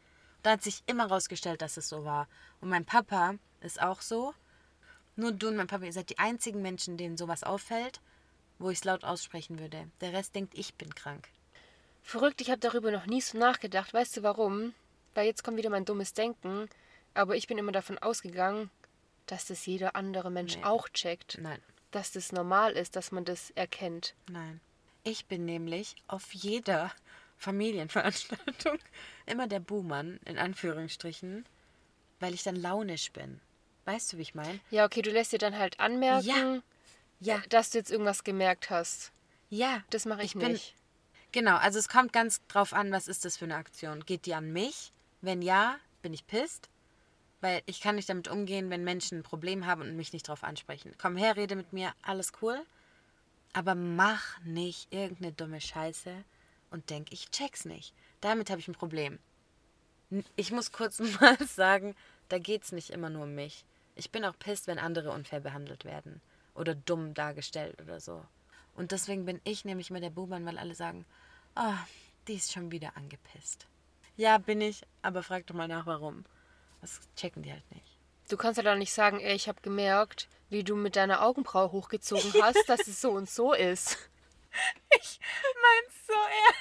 [0.41, 2.29] Da hat sich immer rausgestellt, dass es so war.
[2.61, 4.33] Und mein Papa ist auch so.
[5.15, 7.99] Nur du und mein Papa, ihr seid die einzigen Menschen, denen sowas auffällt,
[8.59, 9.89] wo ich es laut aussprechen würde.
[10.01, 11.27] Der Rest denkt, ich bin krank.
[12.03, 13.93] Verrückt, ich habe darüber noch nie so nachgedacht.
[13.93, 14.73] Weißt du warum?
[15.13, 16.69] Weil jetzt kommt wieder mein dummes Denken.
[17.13, 18.71] Aber ich bin immer davon ausgegangen,
[19.25, 20.63] dass das jeder andere Mensch Nee.
[20.63, 21.37] auch checkt.
[21.41, 24.15] Nein, Dass das normal ist, dass man das erkennt.
[24.29, 24.59] nein.
[25.03, 26.91] Ich bin nämlich auf jeder
[27.37, 28.77] Familienveranstaltung
[29.25, 31.45] immer der Buhmann, in Anführungsstrichen,
[32.19, 33.41] weil ich dann launisch bin.
[33.91, 34.59] Weißt du, wie ich meine?
[34.69, 36.63] Ja, okay, du lässt dir dann halt anmerken,
[37.19, 37.39] Ja.
[37.49, 39.11] dass du jetzt irgendwas gemerkt hast.
[39.49, 39.83] Ja.
[39.89, 40.75] Das mache ich, Ich bin- nicht.
[41.33, 44.05] Genau, also es kommt ganz drauf an, was ist das für eine Aktion.
[44.05, 44.91] Geht die an mich?
[45.21, 46.69] Wenn ja, bin ich pisst.
[47.41, 50.43] Weil ich kann nicht damit umgehen, wenn Menschen ein Problem haben und mich nicht drauf
[50.43, 50.93] ansprechen.
[50.97, 52.61] Komm her, rede mit mir, alles cool.
[53.53, 56.23] Aber mach nicht irgendeine dumme Scheiße
[56.69, 57.93] und denk, ich check's nicht.
[58.21, 59.17] Damit habe ich ein Problem.
[60.35, 61.95] Ich muss kurz mal sagen,
[62.29, 63.65] da geht's nicht immer nur um mich.
[63.95, 66.21] Ich bin auch pisst, wenn andere unfair behandelt werden.
[66.53, 68.23] Oder dumm dargestellt oder so.
[68.75, 71.05] Und deswegen bin ich nämlich immer der Buhmann, weil alle sagen,
[71.55, 71.77] ah,
[72.27, 73.67] die ist schon wieder angepisst.
[74.15, 76.25] Ja, bin ich, aber frag doch mal nach, warum.
[76.81, 77.97] Das checken die halt nicht.
[78.29, 81.71] Du kannst ja dann nicht sagen, ey, ich habe gemerkt, wie du mit deiner Augenbraue
[81.71, 83.97] hochgezogen hast, dass es so und so ist.
[84.99, 85.19] Ich
[85.61, 86.53] mein's so eher.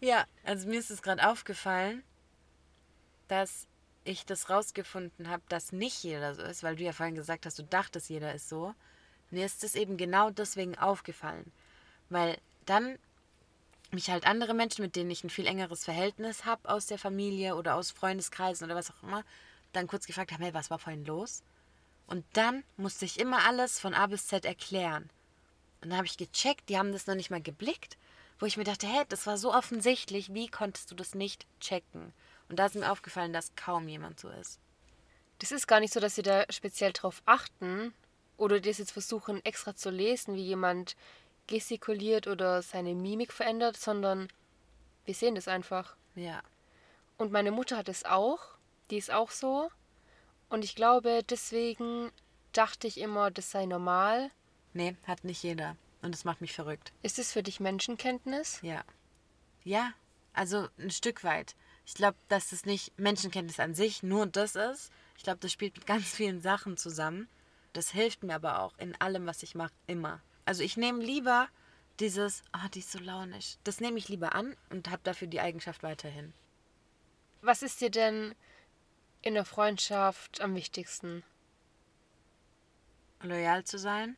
[0.00, 2.04] ja, also mir ist es gerade aufgefallen,
[3.28, 3.66] dass
[4.06, 7.58] ich das rausgefunden habe, dass nicht jeder so ist, weil du ja vorhin gesagt hast,
[7.58, 8.74] du dachtest, jeder ist so.
[9.30, 11.50] Mir ist es eben genau deswegen aufgefallen.
[12.08, 12.98] Weil dann
[13.90, 17.56] mich halt andere Menschen, mit denen ich ein viel engeres Verhältnis habe aus der Familie
[17.56, 19.24] oder aus Freundeskreisen oder was auch immer,
[19.72, 21.42] dann kurz gefragt haben, hey, was war vorhin los?
[22.06, 25.10] Und dann musste ich immer alles von A bis Z erklären.
[25.80, 27.96] Und dann habe ich gecheckt, die haben das noch nicht mal geblickt,
[28.38, 32.12] wo ich mir dachte, hä, das war so offensichtlich, wie konntest du das nicht checken?
[32.48, 34.60] Und da ist mir aufgefallen, dass kaum jemand so ist.
[35.38, 37.92] Das ist gar nicht so, dass sie da speziell drauf achten
[38.36, 40.96] oder das jetzt versuchen, extra zu lesen, wie jemand
[41.46, 44.28] gestikuliert oder seine Mimik verändert, sondern
[45.04, 45.96] wir sehen das einfach.
[46.14, 46.42] Ja.
[47.18, 48.40] Und meine Mutter hat es auch.
[48.90, 49.70] Die ist auch so.
[50.48, 52.10] Und ich glaube, deswegen
[52.52, 54.30] dachte ich immer, das sei normal.
[54.74, 55.76] Nee, hat nicht jeder.
[56.02, 56.92] Und das macht mich verrückt.
[57.02, 58.60] Ist es für dich Menschenkenntnis?
[58.62, 58.84] Ja.
[59.64, 59.92] Ja,
[60.32, 61.56] also ein Stück weit.
[61.86, 64.90] Ich glaube, dass es nicht Menschenkenntnis an sich nur das ist.
[65.16, 67.28] Ich glaube, das spielt mit ganz vielen Sachen zusammen.
[67.72, 70.20] Das hilft mir aber auch in allem, was ich mache, immer.
[70.44, 71.48] Also ich nehme lieber
[72.00, 73.56] dieses, ah, die ist so launisch.
[73.64, 76.34] Das nehme ich lieber an und habe dafür die Eigenschaft weiterhin.
[77.40, 78.34] Was ist dir denn
[79.22, 81.22] in der Freundschaft am wichtigsten?
[83.22, 84.16] Loyal zu sein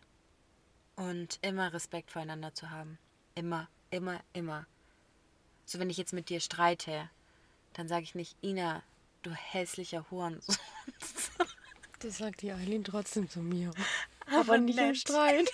[0.97, 2.99] und immer Respekt voreinander zu haben.
[3.35, 4.67] Immer, immer, immer.
[5.67, 7.11] So, wenn ich jetzt mit dir streite,
[7.79, 8.83] dann sage ich nicht, Ina,
[9.23, 10.57] du hässlicher Hurensohn.
[12.01, 13.73] Das sagt die Eileen trotzdem zu mir.
[14.33, 15.51] Aber nicht im Streit.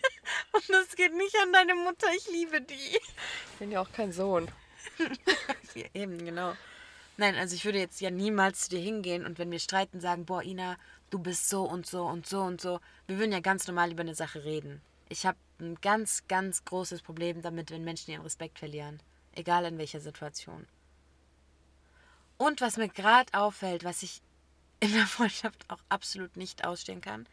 [0.52, 2.74] Und das geht nicht an deine Mutter, ich liebe die.
[2.74, 4.48] Ich bin ja auch kein Sohn.
[5.74, 6.54] Ja, eben, genau.
[7.16, 10.24] Nein, also ich würde jetzt ja niemals zu dir hingehen und wenn wir streiten, sagen,
[10.24, 10.76] boah, Ina,
[11.10, 12.80] du bist so und so und so und so.
[13.06, 14.80] Wir würden ja ganz normal über eine Sache reden.
[15.08, 19.00] Ich habe ein ganz, ganz großes Problem damit, wenn Menschen ihren Respekt verlieren.
[19.34, 20.66] Egal in welcher Situation.
[22.38, 24.22] Und was mir gerade auffällt, was ich
[24.80, 27.26] in der Freundschaft auch absolut nicht ausstehen kann,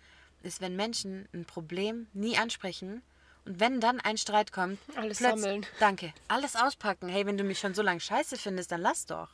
[0.44, 3.02] ist, wenn Menschen ein Problem nie ansprechen
[3.46, 5.66] und wenn dann ein Streit kommt, Alles sammeln.
[5.80, 6.14] Danke.
[6.28, 7.08] Alles auspacken.
[7.10, 9.30] Hey, wenn du mich schon so lange scheiße findest, dann lass doch.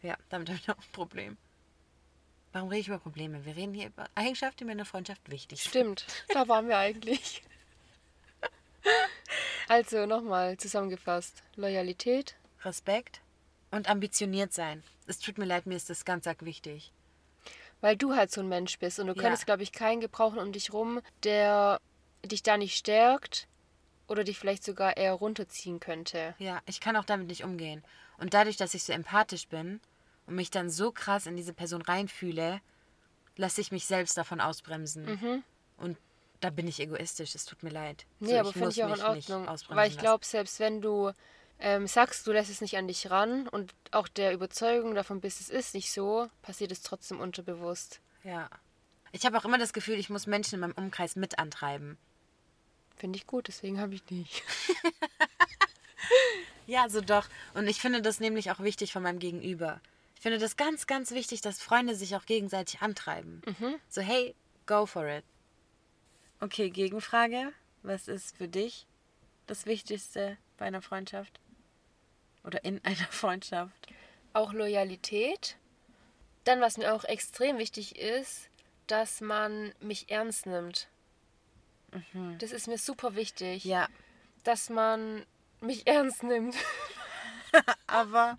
[0.00, 1.36] Ja, damit habe ich auch ein Problem.
[2.52, 3.44] Warum rede ich über Probleme?
[3.44, 5.70] Wir reden hier über Eigenschaften, die mir in der Freundschaft wichtig sind.
[5.70, 7.42] Stimmt, da waren wir eigentlich.
[9.68, 11.44] Also nochmal zusammengefasst.
[11.54, 13.21] Loyalität, Respekt
[13.72, 14.84] und ambitioniert sein.
[15.06, 16.92] Es tut mir leid, mir ist das ganz arg wichtig.
[17.80, 19.20] weil du halt so ein Mensch bist und du Ja.
[19.22, 21.80] könntest, glaube ich, keinen gebrauchen um dich rum, der
[22.24, 23.48] dich da nicht stärkt
[24.06, 26.36] oder dich vielleicht sogar eher runterziehen könnte.
[26.38, 27.82] Ja, ich kann auch damit nicht umgehen.
[28.18, 29.80] Und dadurch, dass ich so empathisch bin
[30.28, 32.60] und mich dann so krass in diese Person reinfühle,
[33.36, 35.42] lasse ich mich selbst davon ausbremsen.
[35.76, 35.98] Und
[36.38, 38.06] da bin ich egoistisch, es tut mir leid.
[38.20, 39.48] Nee, So, aber finde ich auch in Ordnung.
[39.70, 41.10] Weil ich glaube, selbst wenn du
[41.62, 45.40] ähm, sagst, du lässt es nicht an dich ran und auch der Überzeugung davon bist,
[45.40, 48.00] es ist nicht so, passiert es trotzdem unterbewusst.
[48.24, 48.50] Ja.
[49.12, 51.98] Ich habe auch immer das Gefühl, ich muss Menschen in meinem Umkreis mit antreiben.
[52.96, 54.42] Finde ich gut, deswegen habe ich nicht.
[56.66, 57.28] Ja, so doch.
[57.54, 59.80] Und ich finde das nämlich auch wichtig von meinem Gegenüber.
[60.14, 63.42] Ich finde das ganz, ganz wichtig, dass Freunde sich auch gegenseitig antreiben.
[63.88, 64.34] So, hey,
[64.66, 65.24] go for it.
[66.40, 67.52] Okay, Gegenfrage.
[67.82, 68.86] Was ist für dich
[69.46, 71.40] das Wichtigste bei einer Freundschaft?
[72.44, 73.88] Oder in einer Freundschaft?
[74.32, 75.56] Auch Loyalität.
[76.44, 78.48] Dann, was mir auch extrem wichtig ist,
[78.86, 80.88] dass man mich ernst nimmt.
[82.38, 83.64] Das ist mir super wichtig.
[83.64, 83.88] Ja,
[84.44, 85.24] Dass man
[85.60, 86.56] mich ernst nimmt.
[87.86, 88.38] aber.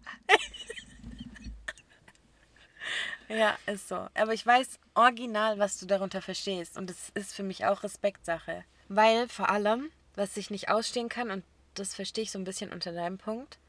[3.30, 4.08] ja, ist so.
[4.16, 6.78] Aber ich weiß original, was du darunter verstehst.
[6.78, 8.66] Und es ist für mich auch Respektsache.
[8.90, 11.44] Weil vor allem, was ich nicht ausstehen kann, und
[11.76, 13.60] das verstehe ich so ein bisschen unter deinem Punkt,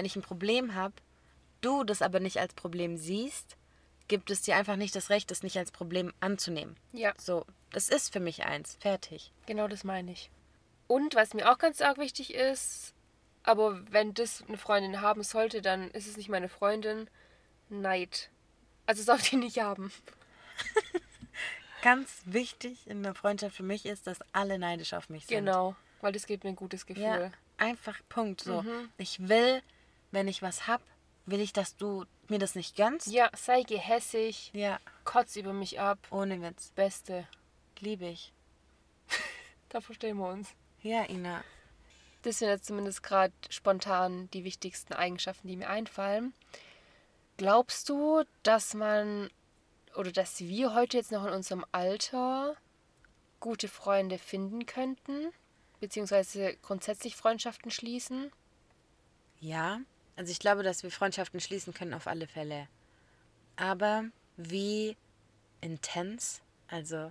[0.00, 0.94] wenn ich ein Problem habe,
[1.60, 3.58] du das aber nicht als Problem siehst,
[4.08, 6.78] gibt es dir einfach nicht das Recht, das nicht als Problem anzunehmen.
[6.92, 8.78] Ja, So, das ist für mich eins.
[8.80, 9.30] Fertig.
[9.44, 10.30] genau das meine ich.
[10.86, 12.94] Und was mir auch ganz arg wichtig ist,
[13.42, 17.10] aber wenn das eine Freundin haben sollte, dann ist es nicht meine Freundin.
[17.68, 18.30] Neid.
[18.86, 19.92] Also soll die nicht haben.
[21.82, 25.44] Ganz wichtig in der Freundschaft für mich ist, dass alle neidisch auf mich sind.
[25.44, 27.04] Genau, weil das gibt mir ein gutes Gefühl.
[27.04, 28.40] Ja, einfach Punkt.
[28.40, 28.62] So.
[28.62, 28.88] Mhm.
[28.98, 29.62] Ich will,
[30.10, 30.82] wenn ich was hab,
[31.26, 33.06] will ich, dass du mir das nicht gönnst.
[33.08, 35.98] Ja, sei gehässig, Ja, kotz über mich ab.
[36.10, 36.70] ohne Witz.
[36.74, 37.26] Beste.
[37.78, 38.32] Liebe ich.
[39.68, 40.48] Da verstehen wir uns.
[40.82, 41.44] Ja, Ina.
[42.22, 46.34] Das sind jetzt zumindest gerade spontan die wichtigsten Eigenschaften, die mir einfallen.
[47.36, 49.30] Glaubst du, dass man
[49.94, 52.56] oder dass wir heute jetzt noch in unserem Alter
[53.38, 55.32] gute Freunde finden könnten?
[55.78, 58.32] Beziehungsweise grundsätzlich Freundschaften schließen?
[59.38, 59.80] Ja,
[60.20, 62.68] also ich glaube, dass wir Freundschaften schließen können auf alle Fälle.
[63.56, 64.04] Aber
[64.36, 64.94] wie
[65.62, 67.10] intens, also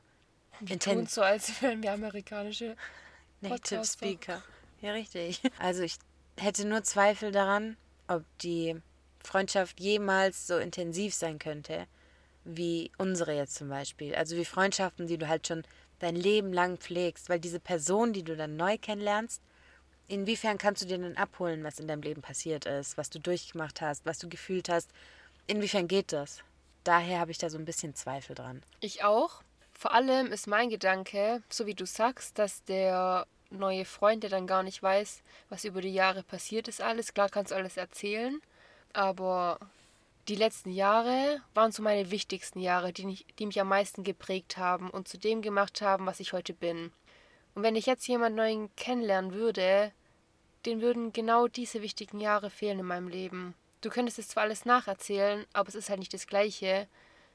[0.60, 2.76] Wir Inten- so, als wären wir amerikanische
[3.41, 3.84] Native.
[3.84, 4.43] Speaker.
[4.82, 5.41] Ja, richtig.
[5.58, 5.95] Also ich
[6.38, 8.80] hätte nur Zweifel daran, ob die
[9.24, 11.88] Freundschaft jemals so intensiv sein könnte,
[12.43, 14.13] wie unsere jetzt zum Beispiel.
[14.13, 15.63] Also wie Freundschaften, die du halt schon
[15.98, 19.41] dein Leben lang pflegst, weil diese Person, die du dann neu kennenlernst,
[20.10, 23.80] inwiefern kannst du dir denn abholen, was in deinem Leben passiert ist, was du durchgemacht
[23.82, 24.89] hast, was du gefühlt hast,
[25.48, 26.43] inwiefern geht das?
[26.84, 28.62] Daher habe ich da so ein bisschen Zweifel dran.
[28.82, 29.41] Ich auch.
[29.74, 34.48] Vor allem ist mein Gedanke, so wie du sagst, dass der neue Freund, der dann
[34.48, 37.13] gar nicht weiß, was über die Jahre passiert ist, alles.
[37.13, 38.41] Klar kannst du alles erzählen,
[38.93, 39.60] aber
[40.28, 44.58] die letzten Jahre waren so meine wichtigsten Jahre, die, mich- die mich am meisten geprägt
[44.58, 46.91] haben und zu dem gemacht haben, was ich heute bin.
[47.56, 49.91] Und wenn ich jetzt jemand Neuen kennenlernen würde,
[50.65, 53.56] den würden genau diese wichtigen Jahre fehlen in meinem Leben.
[53.82, 56.88] Du könntest es zwar alles nacherzählen, aber es ist halt nicht das Gleiche,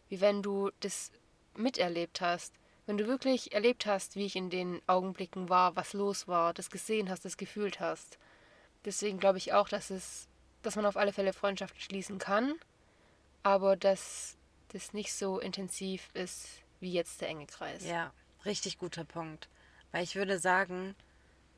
[0.08, 1.10] wie wenn du das
[1.56, 2.52] miterlebt hast.
[2.87, 6.70] Wenn du wirklich erlebt hast, wie ich in den Augenblicken war, was los war, das
[6.70, 8.18] gesehen hast, das gefühlt hast.
[8.84, 10.28] Deswegen glaube ich auch, dass es,
[10.62, 12.54] dass man auf alle Fälle Freundschaften schließen kann,
[13.42, 14.37] aber dass
[14.68, 16.48] das nicht so intensiv ist
[16.80, 17.87] wie jetzt der enge Kreis.
[17.87, 18.12] Ja,
[18.44, 19.48] richtig guter Punkt.
[19.92, 20.94] Weil ich würde sagen,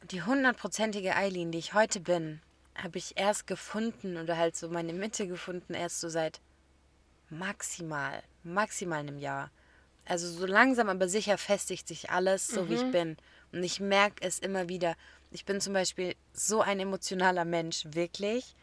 [0.04, 2.40] die hundertprozentige Eileen, die ich heute bin,
[2.74, 6.40] habe ich erst gefunden oder halt so meine Mitte gefunden, erst so seit
[7.30, 9.50] maximal, maximal einem Jahr.
[10.04, 13.16] Also so langsam aber sicher festigt sich alles, so wie ich bin.
[13.52, 14.96] Und ich merke es immer wieder.
[15.32, 18.54] Ich bin zum Beispiel so ein emotionaler Mensch, wirklich.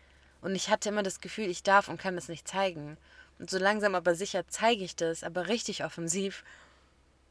[0.41, 2.97] Und ich hatte immer das Gefühl, ich darf und kann das nicht zeigen.
[3.39, 6.45] Und so langsam aber sicher zeige ich das, aber richtig offensiv.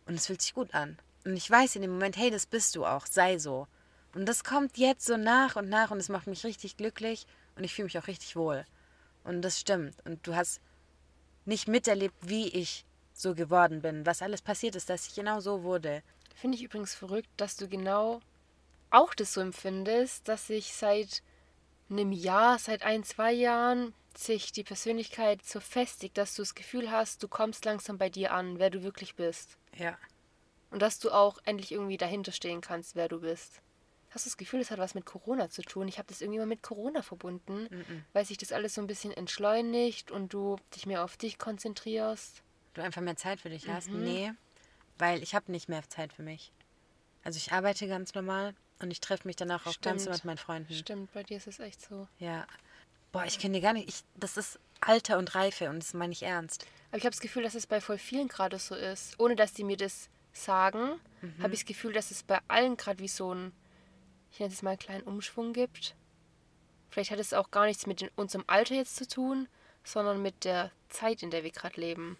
[0.05, 0.99] Und es fühlt sich gut an.
[1.25, 3.67] Und ich weiß in dem Moment, hey, das bist du auch, sei so.
[4.15, 7.65] Und das kommt jetzt so nach und nach und es macht mich richtig glücklich und
[7.65, 8.65] ich fühle mich auch richtig wohl.
[9.25, 9.95] Und das stimmt.
[10.05, 10.61] Und du hast
[11.45, 15.63] nicht miterlebt, wie ich so geworden bin, was alles passiert ist, dass ich genau so
[15.63, 16.03] wurde.
[16.35, 18.21] Finde ich übrigens verrückt, dass du genau
[18.91, 21.23] auch das so empfindest, dass sich seit
[21.89, 26.91] einem Jahr, seit ein, zwei Jahren sich die Persönlichkeit so festigt, dass du das Gefühl
[26.91, 29.57] hast, du kommst langsam bei dir an, wer du wirklich bist.
[29.77, 29.97] Ja.
[30.71, 33.63] Und dass du auch endlich irgendwie dahinter stehen kannst, wer du bist.
[34.15, 35.89] Hast du das Gefühl, das hat was mit Corona zu tun?
[35.89, 37.69] Ich habe das irgendwie mal mit Corona verbunden,
[38.13, 42.43] weil sich das alles so ein bisschen entschleunigt und du dich mehr auf dich konzentrierst.
[42.75, 43.89] Du einfach mehr Zeit für dich hast?
[43.89, 44.33] Nee,
[44.99, 46.53] weil ich habe nicht mehr Zeit für mich.
[47.25, 50.39] Also ich arbeite ganz normal und ich treffe mich danach auch ganz normal mit meinen
[50.39, 50.75] Freunden.
[50.75, 52.09] Stimmt, bei dir ist es echt so.
[52.19, 52.47] Ja.
[53.13, 53.89] Boah, ich kenne dir gar nicht.
[53.89, 56.67] Ich, das ist Alter und Reife und das meine ich ernst.
[56.91, 59.19] Aber ich habe das Gefühl, dass es bei voll vielen gerade so ist.
[59.21, 60.99] Ohne dass die mir das sagen,
[61.41, 63.53] habe ich das Gefühl, dass es bei allen gerade wie so ein,
[64.33, 65.95] ich nenne es mal einen kleinen Umschwung gibt.
[66.91, 69.49] Vielleicht hat es auch gar nichts mit unserem Alter jetzt zu tun,
[69.85, 72.17] sondern mit der Zeit, in der wir gerade leben.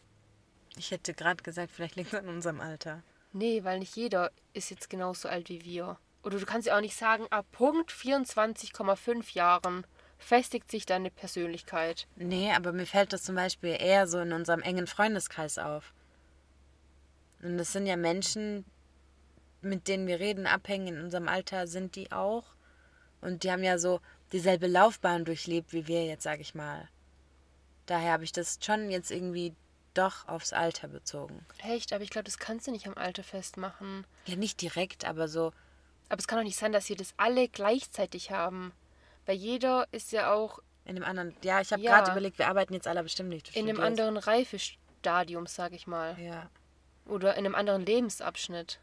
[0.77, 3.03] Ich hätte gerade gesagt, vielleicht liegt es an unserem Alter.
[3.33, 5.99] Nee, weil nicht jeder ist jetzt genauso alt wie wir.
[6.23, 9.87] oder du kannst ja auch nicht sagen, ab Punkt 24,5 Jahren
[10.19, 12.07] festigt sich deine Persönlichkeit.
[12.17, 15.93] Nee, aber mir fällt das zum Beispiel eher so in unserem engen Freundeskreis auf.
[17.43, 18.65] Und das sind ja Menschen,
[19.63, 22.45] mit denen wir reden, abhängen in unserem Alter, sind die auch.
[23.21, 24.01] Und die haben ja so
[24.33, 26.89] dieselbe Laufbahn durchlebt wie wir jetzt, sag ich mal.
[27.87, 29.55] Daher habe ich das schon jetzt irgendwie
[29.95, 31.45] doch aufs Alter bezogen.
[31.63, 34.07] Echt, aber ich glaube, das kannst du nicht am Alter festmachen.
[34.27, 35.53] Ja, nicht direkt, aber so.
[36.09, 38.73] Aber es kann doch nicht sein, dass wir das alle gleichzeitig haben.
[39.27, 41.37] Weil jeder ist ja auch In dem anderen.
[41.45, 41.93] Ja, ich habe Ja.
[41.99, 43.55] gerade überlegt, wir arbeiten jetzt alle bestimmt nicht.
[43.55, 44.01] In einem studierst.
[44.01, 46.19] anderen Reifestadium, sag ich mal.
[46.19, 46.51] Ja.
[47.07, 48.81] Oder in einem anderen Lebensabschnitt.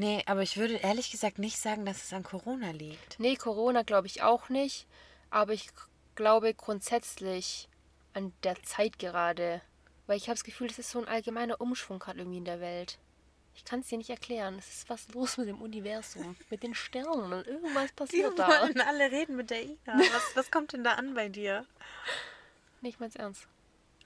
[0.00, 3.20] Nee, aber ich würde ehrlich gesagt nicht sagen, dass es an Corona liegt.
[3.20, 4.86] Nee, Corona glaube ich auch nicht.
[5.28, 5.68] Aber ich
[6.14, 7.68] glaube grundsätzlich
[8.14, 9.60] an der Zeit gerade.
[10.06, 12.62] Weil ich habe das Gefühl, es ist so ein allgemeiner Umschwung gerade irgendwie in der
[12.62, 12.98] Welt.
[13.54, 14.56] Ich kann es dir nicht erklären.
[14.58, 18.46] Es ist was los mit dem Universum, mit den Sternen und irgendwas passiert da.
[18.48, 19.98] alle reden mit der Ina.
[20.14, 21.66] Was, was kommt denn da an bei dir?
[22.80, 23.46] Nicht mal ernst.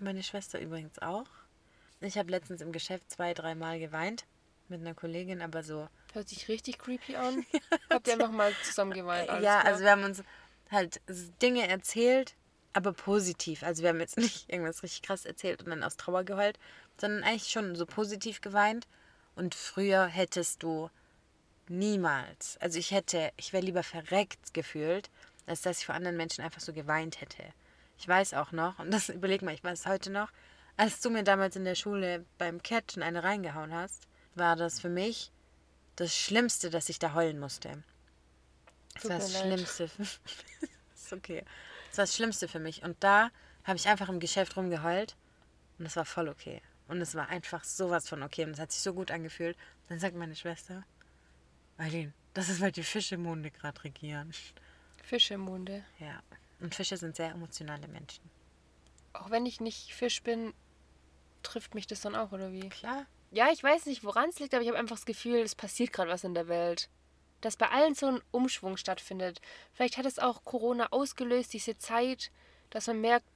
[0.00, 1.28] Meine Schwester übrigens auch.
[2.00, 4.24] Ich habe letztens im Geschäft zwei, dreimal geweint
[4.78, 5.88] mit einer Kollegin, aber so.
[6.12, 7.44] Hört sich richtig creepy an.
[7.90, 9.28] Habt ihr einfach mal zusammen geweint?
[9.28, 9.72] Alles ja, klar.
[9.72, 10.22] also wir haben uns
[10.70, 11.00] halt
[11.42, 12.34] Dinge erzählt,
[12.72, 13.62] aber positiv.
[13.62, 16.58] Also wir haben jetzt nicht irgendwas richtig krass erzählt und dann aus Trauer geheult,
[17.00, 18.86] sondern eigentlich schon so positiv geweint.
[19.36, 20.90] Und früher hättest du
[21.68, 25.10] niemals, also ich hätte, ich wäre lieber verreckt gefühlt,
[25.46, 27.42] als dass ich vor anderen Menschen einfach so geweint hätte.
[27.98, 30.30] Ich weiß auch noch, und das überleg mal, ich weiß heute noch,
[30.76, 34.06] als du mir damals in der Schule beim Catchen eine reingehauen hast,
[34.36, 35.30] war das für mich
[35.96, 37.82] das Schlimmste, dass ich da heulen musste.
[38.94, 39.40] Das war das.
[39.40, 39.90] Schlimmste.
[40.94, 41.44] ist okay.
[41.90, 42.82] Das war das Schlimmste für mich.
[42.82, 43.30] Und da
[43.64, 45.16] habe ich einfach im Geschäft rumgeheult
[45.78, 46.60] und es war voll okay.
[46.88, 48.44] Und es war einfach sowas von okay.
[48.44, 49.56] Und es hat sich so gut angefühlt.
[49.88, 50.84] Dann sagt meine Schwester,
[51.78, 54.32] Eileen, das ist, weil die Fische im Munde gerade regieren.
[55.02, 55.84] Fische im Munde.
[55.98, 56.22] Ja.
[56.60, 58.22] Und Fische sind sehr emotionale Menschen.
[59.12, 60.52] Auch wenn ich nicht Fisch bin,
[61.42, 62.68] trifft mich das dann auch, oder wie?
[62.68, 63.06] Klar.
[63.34, 65.92] Ja, ich weiß nicht, woran es liegt, aber ich habe einfach das Gefühl, es passiert
[65.92, 66.88] gerade was in der Welt.
[67.40, 69.40] Dass bei allen so ein Umschwung stattfindet.
[69.72, 72.30] Vielleicht hat es auch Corona ausgelöst, diese Zeit,
[72.70, 73.26] dass man merkt,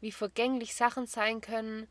[0.00, 1.88] wie vergänglich Sachen sein können,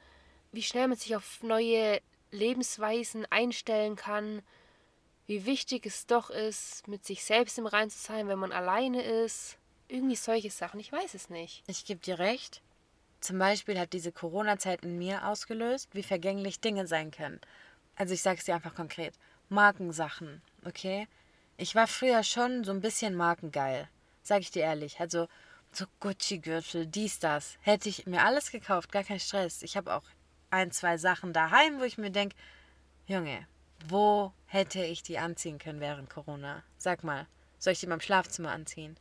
[0.54, 2.00] wie schnell man sich auf neue
[2.32, 4.42] Lebensweisen einstellen kann,
[5.28, 9.04] wie wichtig es doch ist, mit sich selbst im Rein zu sein, wenn man alleine
[9.04, 9.58] ist.
[9.90, 11.64] Irgendwie solche Sachen, ich weiß es nicht.
[11.68, 12.62] Ich gebe dir recht.
[13.20, 17.42] Zum Beispiel hat diese Corona-Zeit in mir ausgelöst, wie vergänglich Dinge sein können.
[17.96, 19.16] Also ich sage es dir einfach konkret.
[19.50, 21.08] Markensachen, okay?
[21.58, 23.90] Ich war früher schon so ein bisschen markengeil,
[24.22, 25.00] sage ich dir ehrlich.
[25.00, 25.28] Also
[25.72, 27.58] so Gucci-Gürtel, dies, das.
[27.62, 29.64] Hätte ich mir alles gekauft, gar kein Stress.
[29.64, 30.04] Ich habe auch
[30.50, 32.36] ein, zwei Sachen daheim, wo ich mir denke,
[33.06, 33.48] Junge,
[33.88, 36.64] wo hätte ich die anziehen können während Corona?
[36.78, 37.28] Sag mal,
[37.58, 38.96] soll ich die in meinem Schlafzimmer anziehen?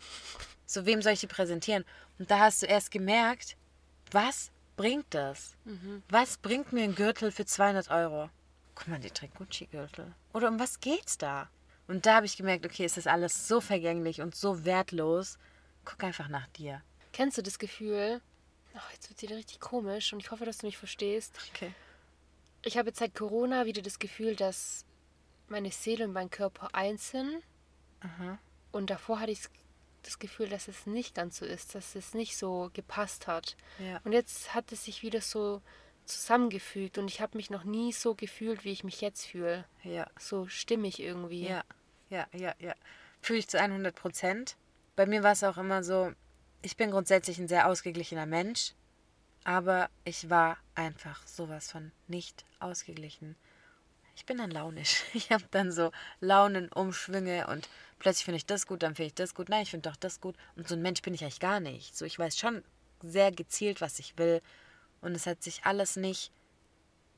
[0.67, 1.85] So, wem soll ich die präsentieren?
[2.19, 3.57] Und da hast du erst gemerkt,
[4.13, 5.57] was bringt das?
[6.09, 8.31] Was bringt mir ein Gürtel für 200 Euro?
[8.75, 10.15] Guck mal, die trägt Gucci-Gürtel.
[10.33, 11.49] Oder um was geht's da?
[11.89, 15.39] Und da habe ich gemerkt, okay, es ist alles so vergänglich und so wertlos.
[15.85, 16.83] Guck einfach nach dir.
[17.13, 18.21] Kennst du das Gefühl?
[18.75, 21.35] Ach, jetzt wird es wieder richtig komisch und ich hoffe, dass du mich verstehst.
[21.55, 21.73] Okay.
[22.63, 24.85] Ich habe jetzt seit Corona wieder das Gefühl, dass
[25.49, 27.43] meine Seele und mein Körper eins sind.
[28.71, 29.41] Und davor hatte ich
[30.03, 33.57] das Gefühl, dass es nicht ganz so ist, dass es nicht so gepasst hat.
[33.79, 34.01] Ja.
[34.05, 35.63] Und jetzt hat es sich wieder so
[36.05, 39.65] zusammengefügt und ich habe mich noch nie so gefühlt, wie ich mich jetzt fühle.
[39.83, 40.09] Ja.
[40.19, 41.47] So stimmig irgendwie.
[41.47, 41.63] Ja,
[42.11, 42.75] ja, ja, ja.
[43.21, 44.57] Fühle ich zu 100 Prozent.
[44.97, 46.13] Bei mir war es auch immer so,
[46.63, 48.73] ich bin grundsätzlich ein sehr ausgeglichener Mensch,
[49.45, 53.37] aber ich war einfach sowas von nicht ausgeglichen.
[54.17, 55.05] Ich bin dann launisch.
[55.15, 59.35] Ich habe dann so Launenumschwünge und plötzlich finde ich das gut, dann finde ich das
[59.35, 59.49] gut.
[59.49, 60.37] Nein, ich finde doch das gut.
[60.57, 61.97] Und so ein Mensch bin ich eigentlich gar nicht.
[61.97, 62.63] So, ich weiß schon
[63.03, 64.43] sehr gezielt, was ich will.
[65.01, 66.33] Und es hat sich alles nicht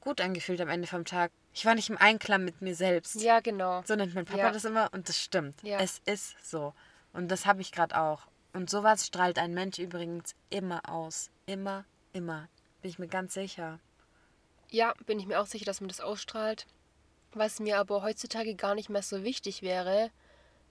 [0.00, 1.30] gut angefühlt am Ende vom Tag.
[1.52, 3.16] Ich war nicht im Einklang mit mir selbst.
[3.20, 3.82] Ja, genau.
[3.84, 4.50] So nennt mein Papa Ja.
[4.50, 5.62] das immer und das stimmt.
[5.62, 5.78] Ja.
[5.78, 6.74] Es ist so.
[7.12, 8.26] Und das habe ich gerade auch.
[8.52, 11.30] Und sowas strahlt ein Mensch übrigens immer aus.
[11.46, 12.48] Immer, immer.
[12.82, 13.78] Bin ich mir ganz sicher.
[14.70, 16.66] Ja, bin ich mir auch sicher, dass man das ausstrahlt.
[17.32, 20.10] Was mir aber heutzutage gar nicht mehr so wichtig wäre,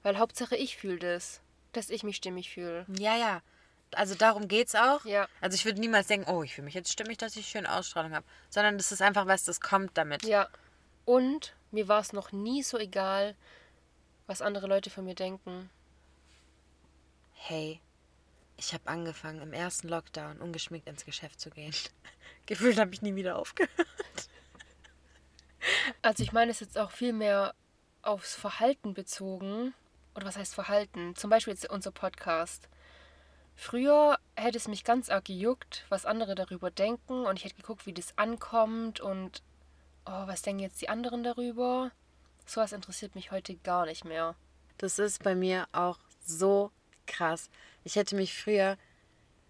[0.03, 1.41] weil Hauptsache ich fühle das,
[1.73, 2.85] dass ich mich stimmig fühle.
[2.97, 3.41] Ja, ja.
[3.93, 5.03] Also darum geht's auch.
[5.05, 5.27] Ja.
[5.41, 8.13] Also ich würde niemals denken, oh, ich fühle mich jetzt stimmig, dass ich schöne Ausstrahlung
[8.13, 8.25] habe.
[8.49, 10.23] Sondern das ist einfach was, das kommt damit.
[10.23, 10.47] Ja.
[11.05, 13.35] Und mir war es noch nie so egal,
[14.27, 15.69] was andere Leute von mir denken.
[17.33, 17.81] Hey,
[18.57, 21.73] ich habe angefangen im ersten Lockdown ungeschminkt ins Geschäft zu gehen.
[22.45, 23.71] Gefühlt habe ich nie wieder aufgehört.
[26.01, 27.53] Also ich meine es jetzt auch viel mehr
[28.01, 29.73] aufs Verhalten bezogen.
[30.15, 31.15] Oder was heißt Verhalten?
[31.15, 32.67] Zum Beispiel jetzt unser Podcast.
[33.55, 37.85] Früher hätte es mich ganz arg gejuckt, was andere darüber denken und ich hätte geguckt,
[37.85, 39.43] wie das ankommt und
[40.05, 41.91] oh, was denken jetzt die anderen darüber?
[42.45, 44.35] Sowas interessiert mich heute gar nicht mehr.
[44.77, 46.71] Das ist bei mir auch so
[47.05, 47.49] krass.
[47.83, 48.77] Ich hätte mich früher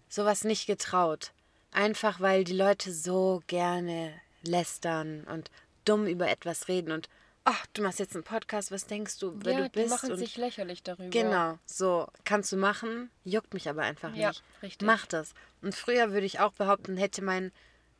[0.08, 1.32] sowas nicht getraut.
[1.70, 5.50] Einfach weil die Leute so gerne lästern und
[5.84, 7.08] dumm über etwas reden und
[7.44, 9.86] ach, du machst jetzt einen Podcast, was denkst du, wer ja, du bist?
[9.86, 11.08] Die machen und sich lächerlich darüber.
[11.10, 14.42] Genau, so kannst du machen, juckt mich aber einfach Ja, nicht.
[14.62, 14.86] richtig.
[14.86, 15.34] Mach das.
[15.62, 17.52] Und früher würde ich auch behaupten, hätte mein,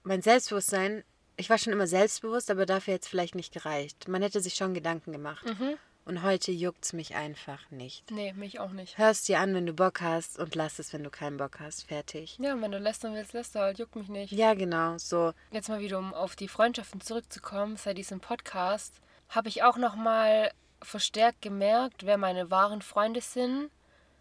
[0.02, 1.04] mein Selbstbewusstsein,
[1.36, 4.08] ich war schon immer selbstbewusst, aber dafür hätte es vielleicht nicht gereicht.
[4.08, 5.46] Man hätte sich schon Gedanken gemacht.
[5.46, 5.76] Mhm.
[6.06, 8.10] Und heute juckt es mich einfach nicht.
[8.10, 8.98] Nee, mich auch nicht.
[8.98, 11.86] Hörst dir an, wenn du Bock hast und lass es, wenn du keinen Bock hast.
[11.86, 12.38] Fertig.
[12.40, 14.32] Ja, und wenn du lästern willst, läster halt, juckt mich nicht.
[14.32, 15.32] Ja, genau, so.
[15.52, 19.00] Jetzt mal wieder, um auf die Freundschaften zurückzukommen, seit diesem Podcast,
[19.30, 20.52] habe ich auch nochmal
[20.82, 23.70] verstärkt gemerkt, wer meine wahren Freunde sind,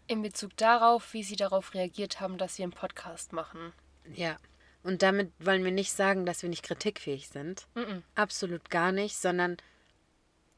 [0.06, 3.72] in Bezug darauf, wie sie darauf reagiert haben, dass wir einen Podcast machen.
[4.14, 4.36] Ja.
[4.82, 7.66] Und damit wollen wir nicht sagen, dass wir nicht kritikfähig sind.
[7.74, 8.02] Mhm.
[8.14, 9.58] Absolut gar nicht, sondern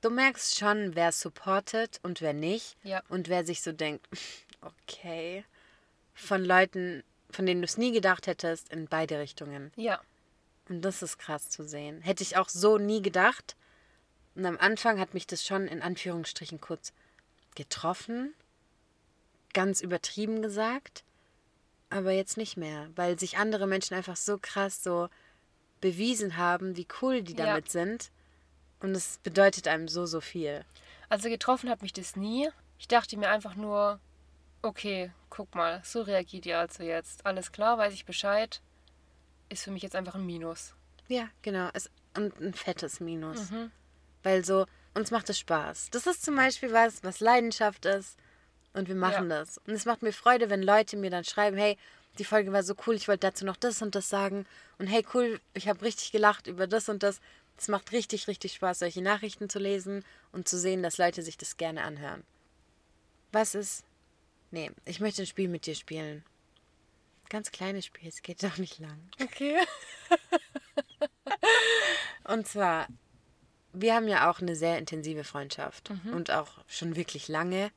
[0.00, 2.76] du merkst schon, wer supportet und wer nicht.
[2.82, 3.02] Ja.
[3.08, 4.06] Und wer sich so denkt,
[4.60, 5.44] okay,
[6.14, 9.72] von Leuten, von denen du es nie gedacht hättest, in beide Richtungen.
[9.76, 10.00] Ja,
[10.68, 12.00] Und das ist krass zu sehen.
[12.02, 13.56] Hätte ich auch so nie gedacht.
[14.34, 16.92] Und am Anfang hat mich das schon in Anführungsstrichen kurz
[17.54, 18.34] getroffen.
[19.52, 21.04] Ganz übertrieben gesagt.
[21.90, 25.08] Aber jetzt nicht mehr, weil sich andere Menschen einfach so krass so
[25.82, 27.46] bewiesen haben, wie cool die Ja.
[27.46, 28.10] damit sind.
[28.80, 30.64] Und es bedeutet einem so, so viel.
[31.08, 32.48] also getroffen hat mich das nie.
[32.78, 34.00] Ich dachte mir einfach nur,
[34.62, 37.26] okay, guck mal, so reagiert ihr also jetzt.
[37.26, 38.62] Alles klar, weiß ich Bescheid.
[39.50, 40.74] Ist für mich jetzt einfach ein Minus.
[41.08, 41.68] Ja, genau.
[41.74, 43.50] Es, und ein fettes Minus.
[43.50, 43.70] Mhm.
[44.22, 45.90] Weil so, uns macht es Spaß.
[45.90, 48.16] Das ist zum Beispiel was, was Leidenschaft ist.
[48.74, 49.58] Und wir machen das.
[49.58, 51.76] Und es macht mir Freude, wenn Leute mir dann schreiben, hey,
[52.18, 54.46] die Folge war so cool, ich wollte dazu noch das und das sagen.
[54.78, 57.20] Und hey, cool, ich habe richtig gelacht über das und das.
[57.58, 61.36] Es macht richtig, richtig Spaß, solche Nachrichten zu lesen und zu sehen, dass Leute sich
[61.36, 62.24] das gerne anhören.
[63.30, 63.84] Was ist?
[64.50, 66.24] Nee, ich möchte ein Spiel mit dir spielen.
[67.28, 68.98] Ganz kleines Spiel, es geht doch nicht lang.
[69.22, 69.56] Okay.
[72.24, 72.88] Und zwar,
[73.72, 77.70] wir haben ja auch eine sehr intensive Freundschaft und auch schon wirklich lange.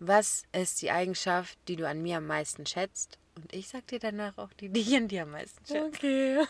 [0.00, 3.18] Was ist die Eigenschaft, die du an mir am meisten schätzt?
[3.34, 5.86] Und ich sag dir danach auch die, die ich an dir am meisten schätze.
[5.86, 6.44] Okay.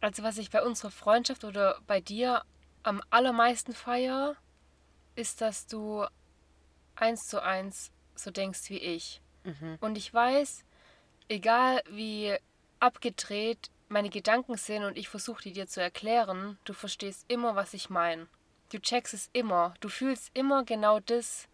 [0.00, 2.44] Also was ich bei unserer Freundschaft oder bei dir
[2.82, 4.36] am allermeisten feier,
[5.16, 6.04] ist, dass du
[6.94, 9.20] eins zu eins so denkst wie ich.
[9.80, 10.64] Und ich weiß,
[11.28, 12.34] egal wie
[12.80, 17.74] abgedreht meine Gedanken sind und ich versuche die dir zu erklären, du verstehst immer, was
[17.74, 18.26] ich meine.
[18.70, 19.74] Du checkst es immer.
[19.80, 21.46] Du fühlst immer genau das,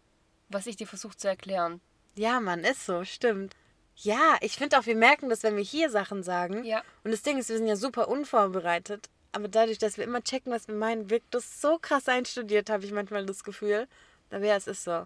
[0.49, 1.81] was ich dir versuche zu erklären.
[2.15, 3.55] Ja, Mann, ist so, stimmt.
[3.95, 6.63] Ja, ich finde auch, wir merken das, wenn wir hier Sachen sagen.
[6.63, 6.81] Ja.
[7.03, 9.09] Und das Ding ist, wir sind ja super unvorbereitet.
[9.33, 12.83] Aber dadurch, dass wir immer checken, was wir meinen, wirkt das so krass einstudiert, habe
[12.83, 13.87] ich manchmal das Gefühl.
[14.29, 15.05] Aber ja, es ist so.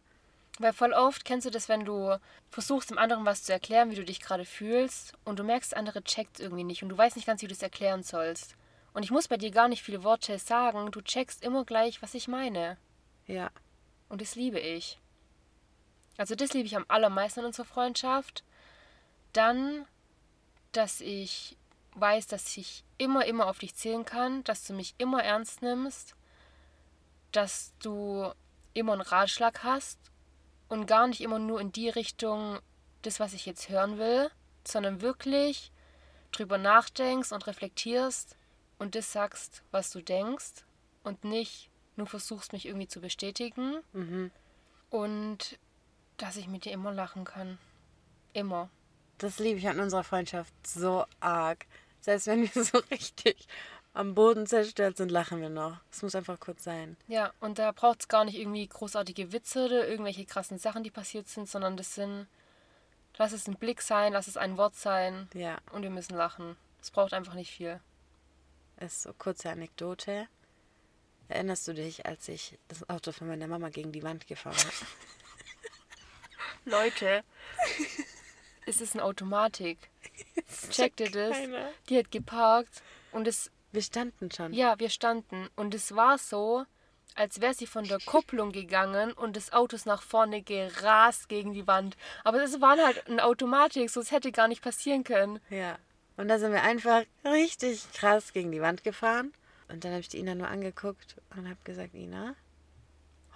[0.59, 2.17] Weil voll oft kennst du das, wenn du
[2.49, 5.79] versuchst, dem anderen was zu erklären, wie du dich gerade fühlst, und du merkst, der
[5.79, 8.55] andere checkt irgendwie nicht und du weißt nicht ganz, wie du es erklären sollst.
[8.93, 12.13] Und ich muss bei dir gar nicht viele Worte sagen, du checkst immer gleich, was
[12.13, 12.77] ich meine.
[13.27, 13.51] Ja.
[14.07, 14.99] Und das liebe ich.
[16.17, 18.45] Also das liebe ich am allermeisten an unserer Freundschaft.
[19.33, 19.85] Dann,
[20.71, 21.57] dass ich
[21.95, 26.15] weiß, dass ich immer, immer auf dich zählen kann, dass du mich immer ernst nimmst,
[27.33, 28.31] dass du
[28.73, 29.99] immer einen Ratschlag hast
[30.68, 32.59] und gar nicht immer nur in die Richtung,
[33.01, 34.30] das, was ich jetzt hören will,
[34.66, 35.72] sondern wirklich
[36.32, 38.36] drüber nachdenkst und reflektierst
[38.78, 40.66] und das sagst, was du denkst
[41.03, 43.78] und nicht nur versuchst, mich irgendwie zu bestätigen.
[43.93, 44.32] Mhm.
[44.89, 45.59] Und
[46.18, 47.57] dass ich mit dir immer lachen kann.
[48.34, 48.70] Immer.
[49.18, 51.66] Das liebe ich an unserer Freundschaft so arg.
[52.01, 53.47] Selbst wenn wir so richtig
[53.95, 55.77] am Boden zerstört sind, lachen wir noch.
[55.89, 56.97] Es muss einfach kurz sein.
[57.07, 60.91] Ja, und da braucht es gar nicht irgendwie großartige Witze oder irgendwelche krassen Sachen, die
[60.91, 62.27] passiert sind, sondern das sind,
[63.17, 66.57] lass es ein Blick sein, lass es ein Wort sein Ja, und wir müssen lachen.
[66.81, 67.79] Es braucht einfach nicht viel.
[68.81, 70.27] ist so kurze Anekdote.
[71.29, 74.85] Erinnerst du dich, als ich das Auto von meiner Mama gegen die Wand gefahren habe?
[76.65, 77.23] Leute,
[78.65, 79.77] es ist eine Automatik.
[80.69, 81.31] Checkt ihr das?
[81.31, 81.71] keiner.
[81.89, 84.53] Die hat geparkt und es Wir standen schon.
[84.53, 86.65] Ja, wir standen und es war so,
[87.13, 91.53] als wäre sie von der Kupplung gegangen und das Auto ist nach vorne gerast gegen
[91.53, 91.97] die Wand.
[92.23, 95.41] Aber es war halt eine Automatik, so es hätte gar nicht passieren können.
[95.49, 95.78] Ja.
[96.15, 99.34] Und da sind wir einfach richtig krass gegen die Wand gefahren.
[99.67, 102.36] Und dann habe ich die Ina nur angeguckt und habe gesagt, Ina,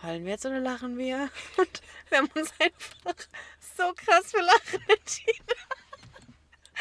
[0.04, 1.30] heulen wir jetzt oder lachen wir?
[1.58, 3.28] Und wir haben uns einfach
[3.78, 5.46] so krass für Lachen entschieden.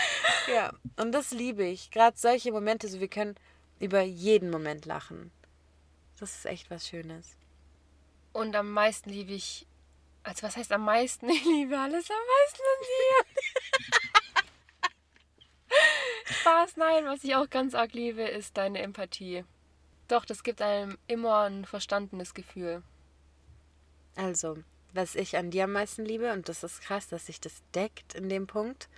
[0.52, 1.90] ja, und das liebe ich.
[1.90, 3.36] Gerade solche Momente, so wir können
[3.80, 5.30] über jeden Moment lachen.
[6.18, 7.36] Das ist echt was Schönes.
[8.32, 9.66] Und am meisten liebe ich,
[10.22, 11.28] also was heißt am meisten?
[11.30, 13.24] Ich liebe alles am meisten an dir.
[16.40, 19.44] Spaß, nein, was ich auch ganz arg liebe, ist deine Empathie.
[20.08, 22.82] Doch, das gibt einem immer ein verstandenes Gefühl.
[24.16, 24.58] Also,
[24.94, 28.14] was ich an dir am meisten liebe, und das ist krass, dass sich das deckt
[28.14, 28.88] in dem Punkt,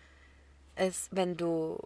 [0.76, 1.78] ist, wenn du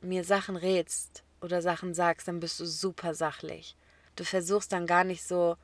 [0.00, 3.76] mir Sachen rätst oder Sachen sagst, dann bist du super sachlich.
[4.16, 5.56] Du versuchst dann gar nicht so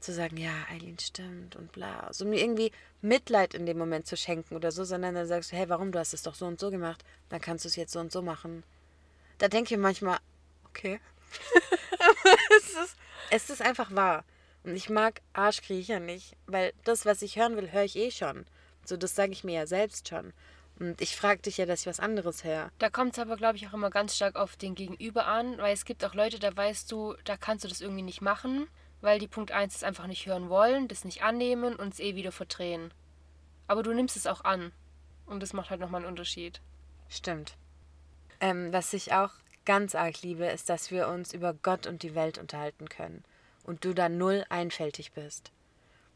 [0.00, 2.12] zu sagen, ja, Eileen stimmt und bla.
[2.12, 5.56] So mir irgendwie Mitleid in dem Moment zu schenken oder so, sondern dann sagst du,
[5.56, 7.92] hey, warum, du hast es doch so und so gemacht, dann kannst du es jetzt
[7.92, 8.62] so und so machen.
[9.38, 10.18] Da denke ich manchmal,
[10.68, 11.00] okay.
[11.98, 12.96] Aber es ist,
[13.30, 14.24] es ist einfach wahr.
[14.64, 18.46] Und ich mag Arschkriecher nicht, weil das, was ich hören will, höre ich eh schon.
[18.84, 20.32] So, das sage ich mir ja selbst schon.
[20.78, 22.70] Und ich frage dich ja, dass ich was anderes höre.
[22.78, 25.72] Da kommt es aber, glaube ich, auch immer ganz stark auf den Gegenüber an, weil
[25.72, 28.68] es gibt auch Leute, da weißt du, da kannst du das irgendwie nicht machen,
[29.00, 32.14] weil die Punkt 1 es einfach nicht hören wollen, das nicht annehmen und es eh
[32.14, 32.92] wieder verdrehen.
[33.68, 34.72] Aber du nimmst es auch an.
[35.24, 36.60] Und das macht halt nochmal einen Unterschied.
[37.08, 37.56] Stimmt.
[38.40, 39.30] Ähm, was ich auch
[39.64, 43.24] ganz arg liebe, ist, dass wir uns über Gott und die Welt unterhalten können.
[43.64, 45.52] Und du da null einfältig bist.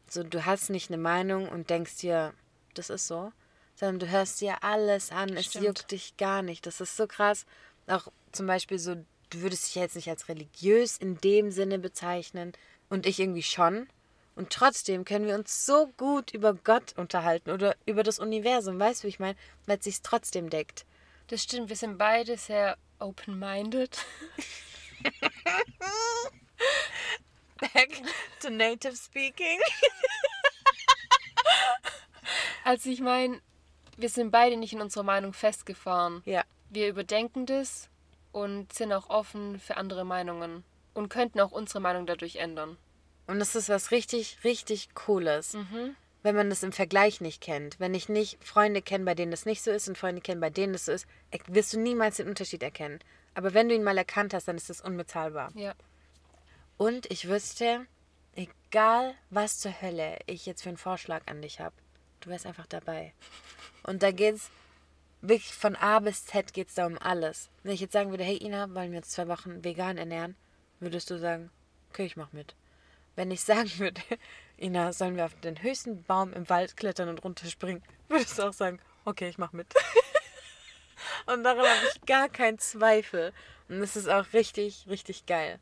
[0.07, 2.33] So, du hast nicht eine Meinung und denkst dir,
[2.73, 3.31] das ist so,
[3.75, 5.65] sondern du hörst dir alles an, es Stimmt.
[5.65, 6.65] juckt dich gar nicht.
[6.65, 7.45] Das ist so krass.
[7.87, 8.95] Auch zum Beispiel so,
[9.29, 12.53] du würdest dich jetzt nicht als religiös in dem Sinne bezeichnen
[12.89, 13.87] und ich irgendwie schon.
[14.35, 19.03] Und trotzdem können wir uns so gut über Gott unterhalten oder über das Universum, weißt
[19.03, 19.37] du, wie ich meine?
[19.65, 20.85] Weil es sich trotzdem deckt.
[21.27, 23.97] Das stimmt, wir sind beide sehr open-minded.
[27.59, 28.01] Back
[28.41, 29.59] to native speaking.
[32.63, 33.41] Also ich meine,
[33.97, 36.21] wir sind beide nicht in unserer Meinung festgefahren.
[36.25, 37.89] Ja, Wir überdenken das
[38.31, 40.63] und sind auch offen für andere Meinungen
[40.93, 42.77] und könnten auch unsere Meinung dadurch ändern.
[43.27, 45.55] und das ist was richtig, richtig Cooles.
[46.23, 47.79] Wenn man das im Vergleich nicht kennt.
[47.79, 50.49] Wenn ich nicht Freunde kenne, bei denen das nicht so ist und Freunde kenne, bei
[50.51, 51.07] denen das so ist,
[51.47, 52.99] wirst du niemals den Unterschied erkennen.
[53.33, 55.51] Aber wenn du ihn mal erkannt hast, dann ist das unbezahlbar.
[55.55, 55.73] Ja.
[56.77, 57.87] Und ich wüsste,
[58.35, 61.73] egal was zur Hölle ich jetzt für einen Vorschlag an dich habe,
[62.21, 63.13] du wärst einfach dabei.
[63.83, 64.49] Und da geht's
[65.21, 67.49] wirklich von A bis Z geht's da um alles.
[67.63, 70.35] Wenn ich jetzt sagen würde, hey Ina, wollen wir uns zwei Wochen vegan ernähren,
[70.79, 71.51] würdest du sagen,
[71.89, 72.55] okay, ich mach mit.
[73.15, 74.01] Wenn ich sagen würde,
[74.57, 78.53] Ina, sollen wir auf den höchsten Baum im Wald klettern und runterspringen, würdest du auch
[78.53, 79.73] sagen, okay, ich mach mit.
[81.27, 83.33] und daran habe ich gar keinen Zweifel.
[83.69, 85.59] Und das ist auch richtig, richtig geil.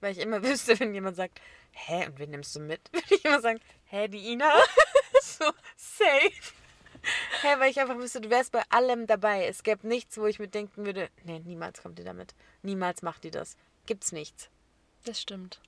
[0.00, 1.40] Weil ich immer wüsste, wenn jemand sagt,
[1.72, 2.80] hä, und wen nimmst du mit?
[2.92, 4.52] Würde ich immer sagen, hä, die Ina?
[5.38, 5.44] So,
[5.76, 6.54] safe.
[7.42, 9.46] Hä, weil ich einfach wüsste, du wärst bei allem dabei.
[9.46, 12.34] Es gäbe nichts, wo ich mir denken würde, nee, niemals kommt die damit.
[12.62, 13.56] Niemals macht die das.
[13.86, 14.50] Gibt's nichts.
[15.04, 15.60] Das stimmt.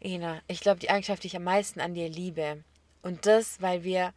[0.00, 2.64] Ina, ich glaube, die Eigenschaft, die ich am meisten an dir liebe.
[3.02, 4.12] Und das, weil wir,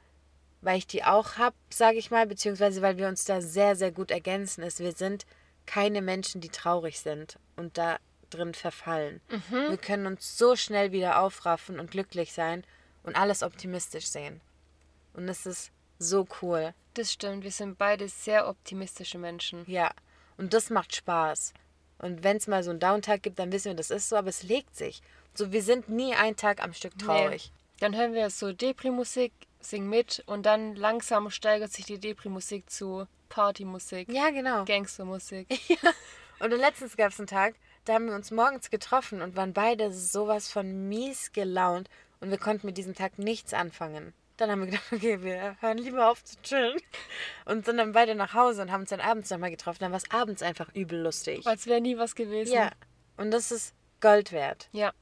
[0.62, 3.92] weil ich die auch hab, sage ich mal, beziehungsweise weil wir uns da sehr, sehr
[3.92, 5.26] gut ergänzen, ist, wir sind
[5.68, 7.98] keine Menschen, die traurig sind und da
[8.32, 9.22] drin verfallen.
[9.70, 12.64] Wir können uns so schnell wieder aufraffen und glücklich sein
[13.06, 14.42] und alles optimistisch sehen.
[15.14, 16.74] Und das ist so cool.
[16.94, 17.44] Das stimmt.
[17.44, 19.64] Wir sind beide sehr optimistische Menschen.
[19.68, 19.92] Ja,
[20.38, 21.54] und das macht Spaß.
[22.00, 24.30] Und wenn es mal so einen Downtag gibt, dann wissen wir, das ist so, aber
[24.30, 25.02] es legt sich.
[25.34, 27.52] So, wir sind nie einen Tag am Stück traurig.
[27.54, 27.80] Nee.
[27.80, 33.08] Dann hören wir so Depri-Musik, singen mit und dann langsam steigert sich die Depri-Musik zu
[33.30, 34.66] Partymusik, Ja, genau.
[34.66, 35.48] Gangstermusik.
[36.40, 39.54] Und dann letztens gab es einen Tag, da haben wir uns morgens getroffen und waren
[39.54, 41.90] beide sowas von mies gelaunt
[42.20, 44.14] und wir konnten mit diesem Tag nichts anfangen.
[44.38, 46.80] Dann haben wir gedacht, okay, wir hören lieber auf zu chillen
[47.46, 49.80] und sind dann beide nach Hause und haben uns dann abends nochmal getroffen.
[49.82, 51.46] Dann war es abends einfach übel lustig.
[51.48, 52.54] Als wäre nie was gewesen.
[52.54, 52.72] Ja,
[53.18, 54.70] und das ist Gold wert.
[54.72, 54.94] Ja.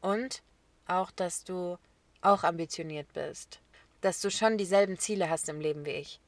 [0.00, 0.42] Und
[0.86, 1.78] auch, dass du
[2.20, 3.60] auch ambitioniert bist.
[4.00, 6.20] Dass du schon dieselben Ziele hast im Leben wie ich.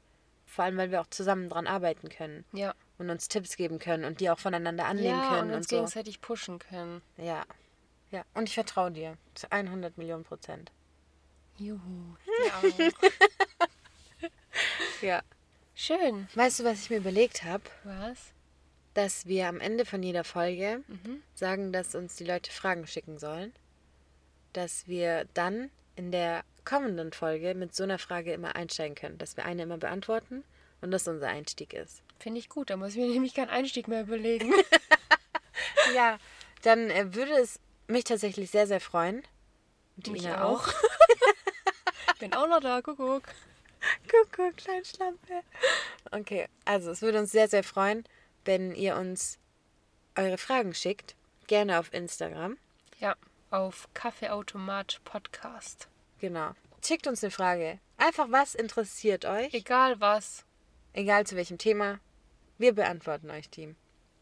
[0.47, 2.75] Vor allem, weil wir auch zusammen dran arbeiten können Ja.
[2.99, 5.69] und uns Tipps geben können und die auch voneinander annehmen ja, können und und, uns
[5.69, 5.77] so.
[5.77, 7.03] gegenseitig pushen können.
[7.17, 7.45] Ja.
[8.11, 8.25] Ja.
[8.35, 9.17] Und ich vertraue dir.
[9.35, 10.71] Zu 100 Millionen Prozent.
[11.59, 12.17] Juhu.
[15.03, 15.23] Ja.
[15.75, 16.27] Schön.
[16.35, 17.63] Weißt du, was ich mir überlegt habe?
[17.85, 18.33] Was?
[18.95, 21.23] Dass wir am Ende von jeder Folge Mhm.
[21.35, 23.53] sagen, dass uns die Leute Fragen schicken sollen.
[24.55, 29.19] Dass wir dann in der kommenden Folge mit so einer Frage immer einsteigen können.
[29.19, 30.45] Dass wir eine immer beantworten
[30.81, 32.03] und das unser Einstieg ist.
[32.19, 32.71] Finde ich gut.
[32.71, 34.53] Da muss ich mir nämlich keinen Einstieg mehr überlegen.
[35.95, 36.19] Ja,
[36.63, 39.23] dann äh, würde es mich tatsächlich sehr, sehr freuen,
[39.97, 40.69] Und die Mich Ina auch.
[40.69, 40.73] auch.
[42.19, 43.23] Bin auch noch da, guck, guck.
[44.11, 45.43] Guck, guck, Kleinschlampe.
[46.11, 48.05] Okay, also es würde uns sehr, sehr freuen,
[48.45, 49.39] wenn ihr uns
[50.17, 51.15] eure Fragen schickt.
[51.47, 52.57] Gerne auf Instagram.
[52.99, 53.15] Ja,
[53.51, 55.89] auf Kaffeeautomat Podcast.
[56.21, 56.53] Genau.
[56.85, 57.79] Schickt uns eine Frage.
[57.99, 59.53] Einfach, was interessiert euch?
[59.55, 60.45] Egal was.
[60.93, 62.01] Egal zu welchem Thema.
[62.59, 63.77] Wir beantworten euch, Team.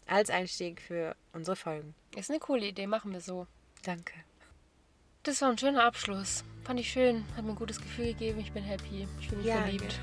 [0.06, 1.94] Als Einstieg für unsere Folgen.
[2.16, 3.46] Ist eine coole Idee, machen wir so.
[3.84, 4.14] Danke.
[5.22, 6.44] Das war ein schöner Abschluss.
[6.64, 7.24] Fand ich schön.
[7.36, 8.40] Hat mir ein gutes Gefühl gegeben.
[8.40, 9.06] Ich bin happy.
[9.20, 10.00] Ich fühle mich Ja, verliebt.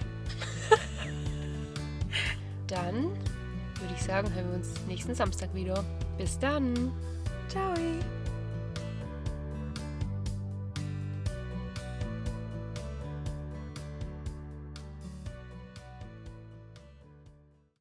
[2.68, 5.84] Dann würde ich sagen, hören wir uns nächsten Samstag wieder.
[6.18, 6.92] Bis dann.
[7.50, 7.74] Ciao.